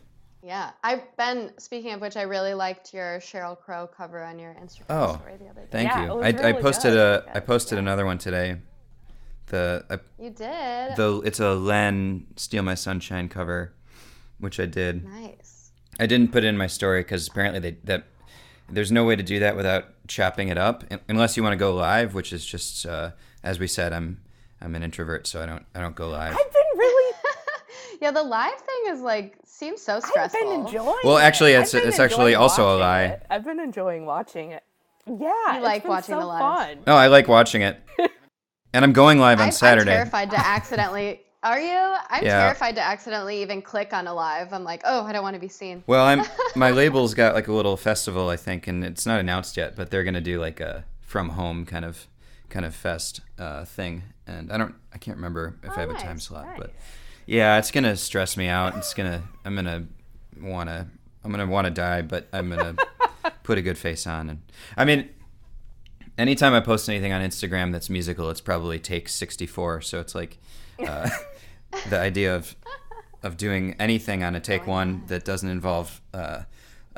Yeah, 0.45 0.73
I've 0.83 1.17
been. 1.17 1.53
Speaking 1.59 1.93
of 1.93 2.03
which, 2.03 2.19
I 2.19 2.23
really 2.23 2.53
liked 2.53 2.93
your 2.93 3.19
Sheryl 3.19 3.59
Crow 3.59 3.87
cover 3.87 4.23
on 4.23 4.39
your 4.39 4.53
Instagram 4.55 4.85
Oh, 4.91 5.15
story 5.17 5.37
the 5.39 5.47
other 5.49 5.63
day. 5.63 5.69
Thank 5.71 5.89
Yeah, 5.89 6.05
you. 6.05 6.11
it 6.13 6.17
was 6.17 6.35
I, 6.45 6.49
I 6.49 6.53
posted 6.53 6.93
good. 6.93 7.25
a 7.25 7.37
I 7.37 7.41
posted 7.41 7.79
another 7.79 8.05
one 8.05 8.19
today. 8.19 8.57
The 9.47 9.85
I 9.89 9.99
You 10.23 10.29
did. 10.31 10.97
the 10.97 11.23
it's 11.25 11.41
a 11.41 11.55
Len 11.55 12.27
Steal 12.37 12.63
My 12.63 12.75
Sunshine 12.75 13.29
cover, 13.31 13.73
which 14.39 14.61
I 14.61 14.67
did. 14.67 15.05
nice. 15.05 15.71
I 15.99 16.05
didn't 16.07 16.31
put 16.33 16.45
it 16.45 16.49
in 16.49 16.59
my 16.59 16.67
story 16.67 17.01
because 17.01 17.27
apparently 17.29 17.61
they 17.61 17.77
that 17.85 18.05
there's 18.71 18.93
no 18.93 19.05
way 19.05 19.17
to 19.17 19.23
do 19.23 19.39
that 19.39 19.57
without 19.57 19.87
chopping 20.09 20.49
it 20.49 20.59
up 20.59 20.85
unless 21.09 21.37
you 21.39 21.43
want 21.43 21.55
to 21.55 21.59
go 21.59 21.75
live, 21.75 22.13
which 22.15 22.33
is 22.35 22.45
just 22.45 22.85
uh, 22.85 23.13
as 23.43 23.59
we 23.59 23.67
said, 23.67 23.95
I'm 23.95 24.21
I'm 24.61 24.75
an 24.75 24.83
introvert, 24.83 25.27
so 25.27 25.43
I 25.43 25.47
don't 25.47 25.65
I 25.75 25.81
don't 25.81 25.97
go 25.97 26.11
live. 26.11 26.37
I've 27.95 28.01
been 28.01 28.15
really, 28.15 28.17
Yeah, 28.17 28.23
the 28.23 28.29
live 28.29 28.55
thing 28.59 28.95
is 28.95 29.01
like 29.01 29.37
seems 29.47 29.81
so 29.83 30.01
stressful. 30.01 30.21
I've 30.23 30.31
stressful. 30.31 30.51
been 30.59 30.67
enjoying. 30.67 30.97
Well, 31.05 31.19
actually, 31.19 31.57
I've 31.57 31.63
it's- 31.65 31.73
been 31.73 31.89
it's 31.89 31.99
actually 32.01 32.35
also 32.35 32.77
a 32.77 32.79
lie. 32.79 33.03
it. 33.05 33.27
I've 33.31 33.45
been 33.45 33.61
enjoying 33.61 34.07
watching 34.07 34.51
it. 34.53 34.63
Yeah, 35.07 35.57
You 35.57 35.61
like 35.63 35.83
been 35.83 35.91
watching 35.91 36.15
so 36.15 36.21
the 36.21 36.27
live. 36.27 36.41
fun. 36.41 36.79
No, 36.87 36.97
I 36.97 37.09
like 37.09 37.29
watching 37.29 37.61
it, 37.63 37.79
and 38.73 38.85
I'm 38.85 38.93
going 38.95 39.19
live 39.19 39.39
on 39.39 39.47
I'm, 39.47 39.53
Saturday. 39.53 39.91
I'm 39.91 39.97
terrified 39.99 40.31
to 40.31 40.39
accidentally. 40.39 41.21
Are 41.43 41.61
you? 41.61 41.77
I'm 42.09 42.25
Yeah. 42.25 42.41
terrified 42.45 42.77
to 42.77 42.81
accidentally 42.81 43.43
even 43.43 43.61
click 43.61 43.93
on 43.93 44.07
a 44.07 44.15
live. 44.15 44.55
I'm 44.55 44.65
like, 44.65 44.81
oh, 44.87 45.05
I 45.05 45.13
don't 45.13 45.23
want 45.23 45.35
to 45.35 45.41
be 45.41 45.49
seen. 45.49 45.85
Well, 45.87 46.03
I'm 46.07 46.23
my 46.57 46.71
label's 46.71 47.13
got 47.13 47.35
like 47.35 47.49
a 47.49 47.53
little 47.53 47.77
festival, 47.77 48.31
I 48.31 48.37
think, 48.37 48.67
and 48.67 48.83
it's 48.83 49.05
not 49.05 49.21
announced 49.21 49.59
yet, 49.59 49.77
but 49.77 49.91
they're 49.91 50.05
gonna 50.05 50.23
do 50.23 50.41
like 50.41 50.61
a 50.61 50.85
from 51.03 51.29
home 51.31 51.67
kind 51.67 51.85
of 51.85 52.07
kind 52.49 52.65
of 52.65 52.75
fest 52.75 53.21
uh, 53.39 53.67
thing, 53.67 54.05
and 54.27 54.51
I 54.51 54.57
don't, 54.57 54.75
I 54.95 54.97
can't 54.99 55.19
remember 55.19 55.57
if 55.63 55.77
I 55.77 55.81
have 55.81 55.91
a 55.91 55.95
time 55.99 56.19
slot, 56.19 56.47
nice. 56.47 56.57
but 56.59 56.71
yeah, 57.27 57.59
it's 57.59 57.71
gonna 57.71 57.97
stress 57.97 58.37
me 58.37 58.49
out. 58.49 58.77
It's 58.77 58.95
gonna, 58.95 59.23
I'm 59.45 59.55
gonna 59.55 59.87
wanna, 60.41 60.89
I'm 61.25 61.31
gonna 61.31 61.47
wanna 61.47 61.71
die, 61.71 62.03
but 62.03 62.29
I'm 62.33 62.51
gonna 62.51 62.77
put 63.43 63.59
a 63.59 63.63
good 63.63 63.79
face 63.79 64.07
on, 64.07 64.31
and 64.31 64.43
I 64.77 64.85
mean. 64.85 65.09
Anytime 66.17 66.55
I 66.55 66.61
post 66.61 66.89
anything 66.89 67.11
on 67.11 67.23
Instagram 67.23 67.73
that's 67.73 67.91
musical, 67.91 68.31
it's 68.31 68.41
probably 68.41 68.79
take 68.79 69.09
64. 69.09 69.81
So 69.81 69.99
it's 69.99 70.15
like 70.15 70.39
uh, 70.79 71.11
the 71.91 71.99
idea 71.99 72.37
of 72.37 72.55
of 73.25 73.39
doing 73.39 73.75
anything 73.81 74.23
on 74.23 74.37
a 74.37 74.41
take 74.41 74.67
one 74.67 75.03
that 75.07 75.25
doesn't 75.25 75.49
involve 75.49 76.01
uh, 76.13 76.43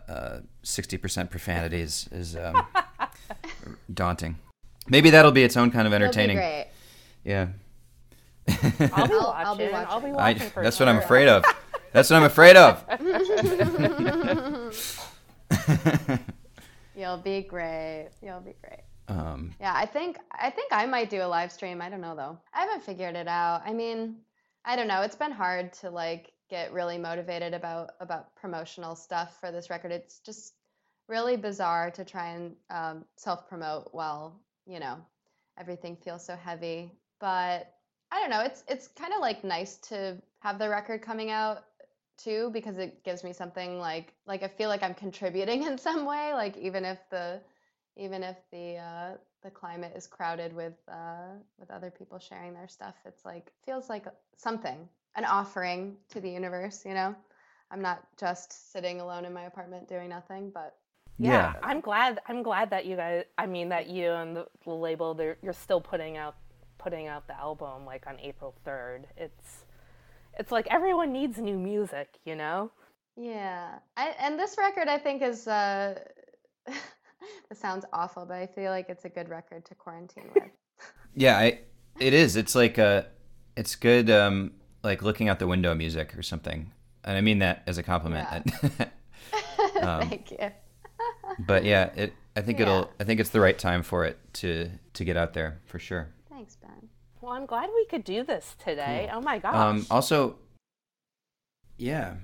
uh, 0.08 0.40
60% 0.64 1.30
profanity 1.30 1.80
is, 1.80 2.08
is 2.10 2.36
um, 2.36 2.66
daunting. 3.94 4.36
Maybe 4.88 5.10
that'll 5.10 5.32
be 5.32 5.44
its 5.44 5.56
own 5.56 5.70
kind 5.70 5.86
of 5.86 5.92
entertaining. 5.92 6.38
Yeah. 7.24 7.48
I'll 8.48 8.76
be 8.78 8.84
I'll- 8.84 9.08
watching. 9.26 9.46
I'll 9.46 9.56
be 9.56 9.64
I'll 9.74 10.00
be 10.00 10.10
watching. 10.12 10.42
I, 10.56 10.62
that's 10.62 10.78
what 10.80 10.88
I'm 10.88 10.98
afraid 10.98 11.28
of. 11.28 11.44
That's 11.92 12.10
what 12.10 12.16
I'm 12.16 12.24
afraid 12.24 12.56
of. 12.56 12.84
You'll 16.96 17.18
be 17.18 17.42
great. 17.42 18.08
You'll 18.22 18.40
be 18.40 18.54
great. 18.62 18.80
um, 19.08 19.52
Yeah, 19.60 19.72
I 19.74 19.84
think 19.86 20.18
I 20.32 20.50
think 20.50 20.72
I 20.72 20.86
might 20.86 21.10
do 21.10 21.22
a 21.22 21.28
live 21.28 21.52
stream. 21.52 21.82
I 21.82 21.88
don't 21.90 22.00
know 22.00 22.16
though. 22.16 22.38
I 22.54 22.60
haven't 22.60 22.82
figured 22.82 23.14
it 23.16 23.28
out. 23.28 23.62
I 23.64 23.72
mean, 23.72 24.16
I 24.64 24.76
don't 24.76 24.88
know. 24.88 25.02
It's 25.02 25.16
been 25.16 25.30
hard 25.32 25.72
to 25.74 25.90
like 25.90 26.32
get 26.48 26.72
really 26.72 26.96
motivated 26.98 27.52
about 27.54 27.90
about 28.00 28.34
promotional 28.36 28.94
stuff 28.96 29.38
for 29.40 29.50
this 29.52 29.68
record. 29.68 29.92
It's 29.92 30.20
just 30.20 30.54
really 31.08 31.36
bizarre 31.36 31.90
to 31.92 32.04
try 32.04 32.28
and 32.30 32.54
um, 32.70 33.04
self 33.16 33.46
promote 33.48 33.88
while 33.92 34.40
you 34.66 34.80
know 34.80 34.96
everything 35.58 35.96
feels 35.96 36.24
so 36.24 36.34
heavy. 36.34 36.92
But 37.20 37.72
I 38.10 38.20
don't 38.20 38.30
know. 38.30 38.40
It's 38.40 38.64
it's 38.68 38.88
kind 38.88 39.12
of 39.12 39.20
like 39.20 39.44
nice 39.44 39.76
to 39.88 40.16
have 40.40 40.58
the 40.58 40.68
record 40.68 41.02
coming 41.02 41.30
out 41.30 41.64
too 42.16 42.50
because 42.52 42.78
it 42.78 43.04
gives 43.04 43.22
me 43.24 43.32
something 43.32 43.78
like 43.78 44.12
like 44.26 44.42
I 44.42 44.48
feel 44.48 44.68
like 44.68 44.82
I'm 44.82 44.94
contributing 44.94 45.62
in 45.68 45.78
some 45.78 46.04
way. 46.04 46.32
Like 46.34 46.56
even 46.56 46.84
if 46.84 46.98
the 47.10 47.40
even 47.96 48.22
if 48.22 48.36
the 48.50 48.76
uh, 48.76 49.16
the 49.42 49.50
climate 49.50 49.92
is 49.96 50.06
crowded 50.06 50.54
with 50.54 50.74
uh, 50.88 51.34
with 51.58 51.70
other 51.70 51.90
people 51.90 52.18
sharing 52.18 52.54
their 52.54 52.68
stuff, 52.68 52.94
it's 53.04 53.24
like 53.24 53.52
feels 53.64 53.88
like 53.88 54.06
something, 54.36 54.88
an 55.16 55.24
offering 55.24 55.96
to 56.10 56.20
the 56.20 56.30
universe. 56.30 56.84
You 56.84 56.94
know, 56.94 57.14
I'm 57.70 57.82
not 57.82 58.06
just 58.18 58.72
sitting 58.72 59.00
alone 59.00 59.24
in 59.24 59.32
my 59.32 59.44
apartment 59.44 59.88
doing 59.88 60.08
nothing, 60.08 60.50
but 60.50 60.76
Yeah, 61.18 61.52
Yeah. 61.54 61.60
I'm 61.62 61.80
glad. 61.80 62.20
I'm 62.28 62.42
glad 62.42 62.70
that 62.70 62.86
you 62.86 62.96
guys. 62.96 63.24
I 63.38 63.46
mean, 63.46 63.68
that 63.70 63.88
you 63.88 64.10
and 64.12 64.36
the, 64.36 64.46
the 64.64 64.72
label, 64.74 65.14
they're, 65.14 65.38
you're 65.42 65.52
still 65.52 65.80
putting 65.80 66.16
out 66.16 66.36
putting 66.86 67.08
out 67.08 67.26
the 67.26 67.36
album 67.36 67.84
like 67.84 68.06
on 68.06 68.16
April 68.20 68.54
third. 68.64 69.08
It's 69.16 69.64
it's 70.38 70.52
like 70.52 70.68
everyone 70.70 71.12
needs 71.12 71.36
new 71.36 71.58
music, 71.58 72.08
you 72.24 72.36
know. 72.36 72.70
yeah. 73.16 73.78
I, 73.96 74.14
and 74.20 74.38
this 74.38 74.54
record, 74.56 74.86
I 74.86 74.96
think, 74.98 75.20
is. 75.20 75.48
Uh, 75.48 75.98
this 77.48 77.58
sounds 77.58 77.84
awful, 77.92 78.24
but 78.24 78.36
I 78.36 78.46
feel 78.46 78.70
like 78.70 78.88
it's 78.88 79.04
a 79.04 79.08
good 79.08 79.28
record 79.28 79.64
to 79.64 79.74
quarantine 79.74 80.30
with. 80.32 80.44
yeah, 81.16 81.36
I, 81.38 81.58
it 81.98 82.14
is. 82.14 82.36
It's 82.36 82.54
like 82.54 82.78
uh 82.78 83.02
it's 83.56 83.74
good, 83.74 84.08
um, 84.08 84.52
like 84.84 85.02
looking 85.02 85.28
out 85.28 85.40
the 85.40 85.48
window 85.48 85.74
music 85.74 86.16
or 86.16 86.22
something. 86.22 86.70
And 87.02 87.16
I 87.16 87.20
mean 87.20 87.40
that 87.40 87.64
as 87.66 87.78
a 87.78 87.82
compliment. 87.82 88.28
Um, 89.82 90.08
Thank 90.08 90.30
you. 90.30 90.50
but 91.40 91.64
yeah, 91.64 91.90
it 91.96 92.12
I 92.36 92.40
think 92.40 92.58
Yeah. 92.58 92.64
it'll. 92.66 92.90
I 93.00 93.04
think 93.04 93.20
it's 93.20 93.30
the 93.30 93.40
right 93.40 93.58
time 93.58 93.82
for 93.82 94.04
it 94.04 94.18
to 94.34 94.70
to 94.94 95.04
get 95.04 95.16
out 95.16 95.34
there 95.34 95.60
for 95.66 95.78
sure. 95.78 96.08
Thanks, 96.36 96.56
Ben. 96.56 96.90
Well, 97.22 97.32
I'm 97.32 97.46
glad 97.46 97.70
we 97.74 97.86
could 97.86 98.04
do 98.04 98.22
this 98.22 98.56
today. 98.62 99.08
Oh 99.10 99.22
my 99.22 99.38
gosh. 99.38 99.54
Um, 99.54 99.86
also, 99.90 100.36
yeah. 101.78 102.16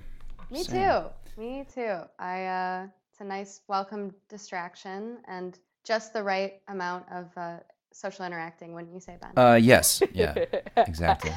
Me 0.51 0.61
same. 0.61 0.83
too. 0.83 1.41
Me 1.41 1.65
too. 1.73 1.97
I 2.19 2.45
uh 2.45 2.87
it's 3.09 3.21
a 3.21 3.23
nice 3.23 3.61
welcome 3.67 4.13
distraction 4.29 5.17
and 5.27 5.57
just 5.83 6.13
the 6.13 6.21
right 6.21 6.61
amount 6.67 7.05
of 7.11 7.35
uh, 7.35 7.57
social 7.91 8.23
interacting, 8.23 8.75
wouldn't 8.75 8.93
you 8.93 8.99
say, 8.99 9.17
Ben? 9.19 9.31
Uh, 9.35 9.55
yes. 9.55 10.03
Yeah. 10.13 10.35
exactly. 10.77 11.31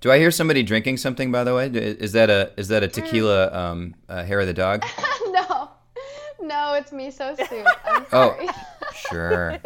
Do 0.00 0.12
I 0.12 0.18
hear 0.18 0.30
somebody 0.30 0.62
drinking 0.62 0.98
something? 0.98 1.32
By 1.32 1.42
the 1.42 1.52
way, 1.52 1.66
is 1.66 2.12
that 2.12 2.30
a 2.30 2.52
is 2.56 2.68
that 2.68 2.84
a 2.84 2.88
tequila 2.88 3.52
um, 3.52 3.96
uh, 4.08 4.22
hair 4.22 4.38
of 4.38 4.46
the 4.46 4.54
dog? 4.54 4.84
no. 5.30 5.70
No, 6.40 6.74
it's 6.74 6.92
miso 6.92 7.36
soup. 7.36 7.66
I'm 7.84 8.06
Oh. 8.12 8.36
Sure. 8.94 9.58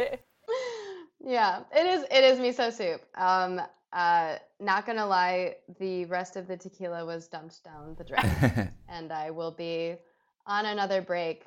Yeah, 1.27 1.61
it 1.75 1.85
is 1.87 2.05
it 2.11 2.25
is 2.25 2.39
miso 2.39 2.73
soup. 2.73 3.03
Um 3.17 3.61
uh 3.93 4.37
not 4.61 4.87
gonna 4.87 5.07
lie, 5.07 5.57
the 5.79 6.05
rest 6.07 6.37
of 6.37 6.47
the 6.49 6.57
tequila 6.57 7.05
was 7.05 7.29
dumped 7.29 7.63
down 7.65 7.95
the 7.99 8.05
drain. 8.05 8.71
and 8.89 9.13
I 9.13 9.31
will 9.31 9.51
be 9.53 9.97
on 10.47 10.65
another 10.67 11.03
break. 11.03 11.45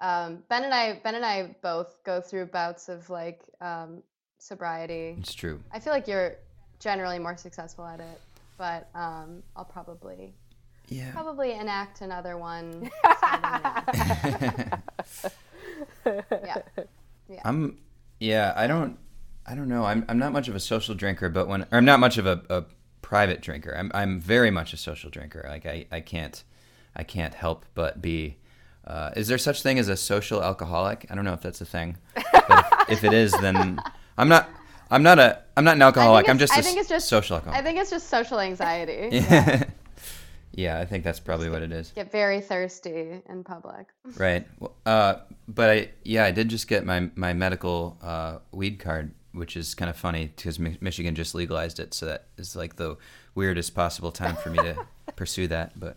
Um, 0.00 0.44
ben 0.48 0.62
and 0.62 0.72
I, 0.72 1.00
Ben 1.02 1.16
and 1.16 1.24
I 1.24 1.56
both 1.60 2.04
go 2.04 2.20
through 2.20 2.46
bouts 2.46 2.88
of 2.88 3.10
like 3.10 3.42
um, 3.60 4.02
sobriety. 4.38 5.16
it's 5.18 5.34
true. 5.34 5.60
I 5.72 5.80
feel 5.80 5.92
like 5.92 6.06
you're 6.06 6.36
generally 6.78 7.18
more 7.18 7.36
successful 7.36 7.84
at 7.84 7.98
it, 7.98 8.20
but 8.56 8.88
um, 8.94 9.42
I'll 9.56 9.64
probably 9.64 10.34
Yeah. 10.86 11.10
probably 11.10 11.50
enact 11.54 12.00
another 12.02 12.38
one. 12.38 12.88
now. 13.04 13.82
yeah, 17.28 17.42
I'm. 17.44 17.78
Yeah. 18.20 18.52
I 18.56 18.66
don't. 18.66 18.98
I 19.46 19.54
don't 19.54 19.68
know. 19.68 19.84
I'm. 19.84 20.04
I'm 20.08 20.18
not 20.18 20.32
much 20.32 20.48
of 20.48 20.54
a 20.54 20.60
social 20.60 20.94
drinker, 20.94 21.28
but 21.28 21.48
when 21.48 21.62
or 21.62 21.78
I'm 21.78 21.84
not 21.84 22.00
much 22.00 22.18
of 22.18 22.26
a, 22.26 22.42
a 22.50 22.64
private 23.02 23.40
drinker. 23.40 23.74
I'm. 23.76 23.90
I'm 23.94 24.20
very 24.20 24.50
much 24.50 24.72
a 24.72 24.76
social 24.76 25.10
drinker. 25.10 25.44
Like 25.48 25.64
I. 25.66 25.86
I 25.90 26.00
can't. 26.00 26.42
I 26.94 27.02
can't 27.04 27.34
help 27.34 27.64
but 27.74 28.02
be. 28.02 28.36
Uh, 28.86 29.10
is 29.16 29.28
there 29.28 29.38
such 29.38 29.62
thing 29.62 29.78
as 29.78 29.88
a 29.88 29.96
social 29.96 30.42
alcoholic? 30.42 31.06
I 31.10 31.14
don't 31.14 31.24
know 31.24 31.34
if 31.34 31.42
that's 31.42 31.60
a 31.60 31.66
thing. 31.66 31.96
But 32.14 32.66
if, 32.88 32.90
if 32.98 33.04
it 33.04 33.12
is, 33.12 33.32
then 33.32 33.80
I'm 34.16 34.28
not. 34.28 34.48
I'm 34.90 35.02
not 35.02 35.18
a. 35.18 35.42
I'm 35.56 35.64
not 35.64 35.76
an 35.76 35.82
alcoholic. 35.82 36.28
I'm 36.28 36.38
just. 36.38 36.52
I 36.54 36.60
a 36.60 36.62
think 36.62 36.78
it's 36.78 36.88
just- 36.88 37.08
social 37.08 37.42
I 37.46 37.62
think 37.62 37.78
it's 37.78 37.90
just 37.90 38.08
social 38.08 38.40
anxiety. 38.40 39.08
Yeah. 39.28 39.64
Yeah, 40.58 40.80
I 40.80 40.84
think 40.86 41.04
that's 41.04 41.20
probably 41.20 41.48
what 41.48 41.62
it 41.62 41.70
is. 41.70 41.92
Get 41.94 42.10
very 42.10 42.40
thirsty 42.40 43.22
in 43.28 43.44
public. 43.44 43.86
Right. 44.16 44.44
Uh, 44.84 45.14
but 45.46 45.70
I 45.70 45.90
yeah 46.04 46.24
I 46.24 46.32
did 46.32 46.48
just 46.48 46.66
get 46.66 46.84
my 46.84 47.10
my 47.14 47.32
medical 47.32 47.96
uh, 48.02 48.38
weed 48.50 48.78
card, 48.80 49.12
which 49.32 49.56
is 49.56 49.74
kind 49.74 49.88
of 49.88 49.96
funny 49.96 50.32
because 50.34 50.58
Mi- 50.58 50.78
Michigan 50.80 51.14
just 51.14 51.34
legalized 51.34 51.78
it, 51.78 51.94
so 51.94 52.06
that 52.06 52.26
is 52.36 52.56
like 52.56 52.74
the 52.76 52.96
weirdest 53.36 53.74
possible 53.74 54.10
time 54.10 54.34
for 54.36 54.50
me 54.50 54.58
to 54.58 54.76
pursue 55.16 55.46
that. 55.46 55.78
But 55.78 55.96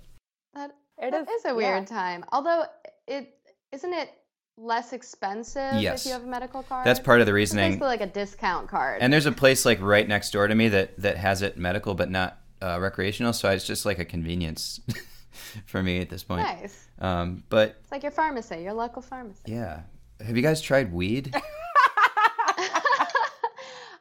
That 0.53 0.71
It 0.99 1.11
that 1.11 1.23
is- 1.23 1.39
is 1.39 1.45
a 1.45 1.47
yeah. 1.49 1.53
weird 1.55 1.87
time. 1.87 2.23
Although 2.31 2.65
it 3.07 3.33
isn't 3.71 3.93
it 3.93 4.09
less 4.57 4.93
expensive 4.93 5.81
Yes. 5.81 6.01
if 6.05 6.07
you 6.09 6.13
have 6.13 6.23
a 6.23 6.27
medical 6.27 6.61
card. 6.61 6.85
that's 6.85 6.99
part 6.99 7.19
of 7.21 7.25
the 7.25 7.31
It's 7.31 7.35
reasoning. 7.35 7.71
basically 7.71 7.87
like 7.87 8.01
a 8.01 8.07
discount 8.07 8.67
card. 8.69 9.01
And 9.01 9.11
there's 9.11 9.25
a 9.25 9.31
place 9.31 9.65
like 9.65 9.81
right 9.81 10.07
next 10.07 10.31
door 10.31 10.47
to 10.47 10.53
me 10.53 10.67
that 10.69 10.99
that 10.99 11.17
has 11.17 11.41
it 11.41 11.57
medical 11.57 11.95
but 11.95 12.11
not 12.11 12.37
uh, 12.61 12.79
recreational, 12.79 13.33
so 13.33 13.49
it's 13.49 13.65
just 13.65 13.85
like 13.85 13.99
a 13.99 14.05
convenience 14.05 14.79
for 15.65 15.81
me 15.83 15.99
at 16.01 16.09
this 16.09 16.23
point. 16.23 16.41
nice. 16.43 16.87
Um, 16.99 17.43
but 17.49 17.77
It's 17.81 17.91
like 17.91 18.03
your 18.03 18.11
pharmacy, 18.11 18.57
your 18.63 18.73
local 18.73 19.01
pharmacy. 19.01 19.41
yeah, 19.45 19.81
have 20.25 20.35
you 20.35 20.43
guys 20.43 20.61
tried 20.61 20.93
weed? 20.93 21.33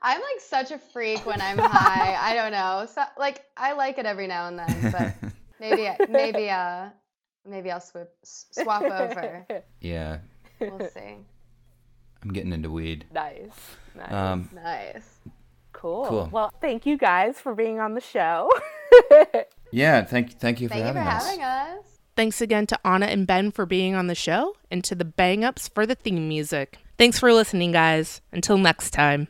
I'm 0.03 0.19
like 0.21 0.41
such 0.41 0.71
a 0.71 0.79
freak 0.79 1.27
when 1.27 1.41
I'm 1.43 1.59
high. 1.59 2.17
I 2.21 2.35
don't 2.35 2.53
know. 2.53 2.87
So 2.93 3.03
like 3.19 3.45
I 3.57 3.73
like 3.73 3.99
it 3.99 4.07
every 4.07 4.27
now 4.27 4.49
and 4.49 4.59
then, 4.59 4.93
but 4.93 5.33
maybe 5.61 5.89
maybe 6.09 6.49
uh 6.49 6.89
maybe 7.47 7.71
I'll 7.71 7.81
swip, 7.81 8.11
swap 8.25 8.83
over. 8.83 9.45
yeah, 9.81 10.19
We'll 10.59 10.89
see. 10.89 11.17
I'm 12.23 12.33
getting 12.33 12.53
into 12.53 12.71
weed. 12.71 13.07
nice. 13.13 13.51
Nice. 13.95 14.13
Um, 14.13 14.49
Nice. 14.55 15.17
Cool. 15.73 16.07
cool. 16.07 16.29
Well, 16.33 16.53
thank 16.61 16.87
you 16.87 16.97
guys 16.97 17.39
for 17.41 17.55
being 17.55 17.81
on 17.81 17.95
the 17.95 18.01
show. 18.01 18.51
yeah, 19.73 20.05
thank 20.05 20.39
thank 20.39 20.61
you 20.61 20.69
for 20.69 20.75
Thank 20.75 20.87
you 20.87 20.93
for 20.93 20.99
us. 20.99 21.27
having 21.27 21.43
us. 21.43 21.85
Thanks 22.17 22.41
again 22.41 22.67
to 22.67 22.79
Anna 22.87 23.07
and 23.07 23.27
Ben 23.27 23.51
for 23.51 23.65
being 23.65 23.95
on 23.95 24.07
the 24.09 24.15
show 24.15 24.55
and 24.71 24.85
to 24.85 24.95
the 24.95 25.05
Bang 25.05 25.45
Ups 25.45 25.69
for 25.69 25.87
the 25.87 25.95
theme 25.95 26.29
music. 26.29 26.79
Thanks 26.99 27.19
for 27.19 27.33
listening, 27.33 27.73
guys. 27.73 28.21
Until 28.33 28.59
next 28.59 28.91
time. 28.91 29.29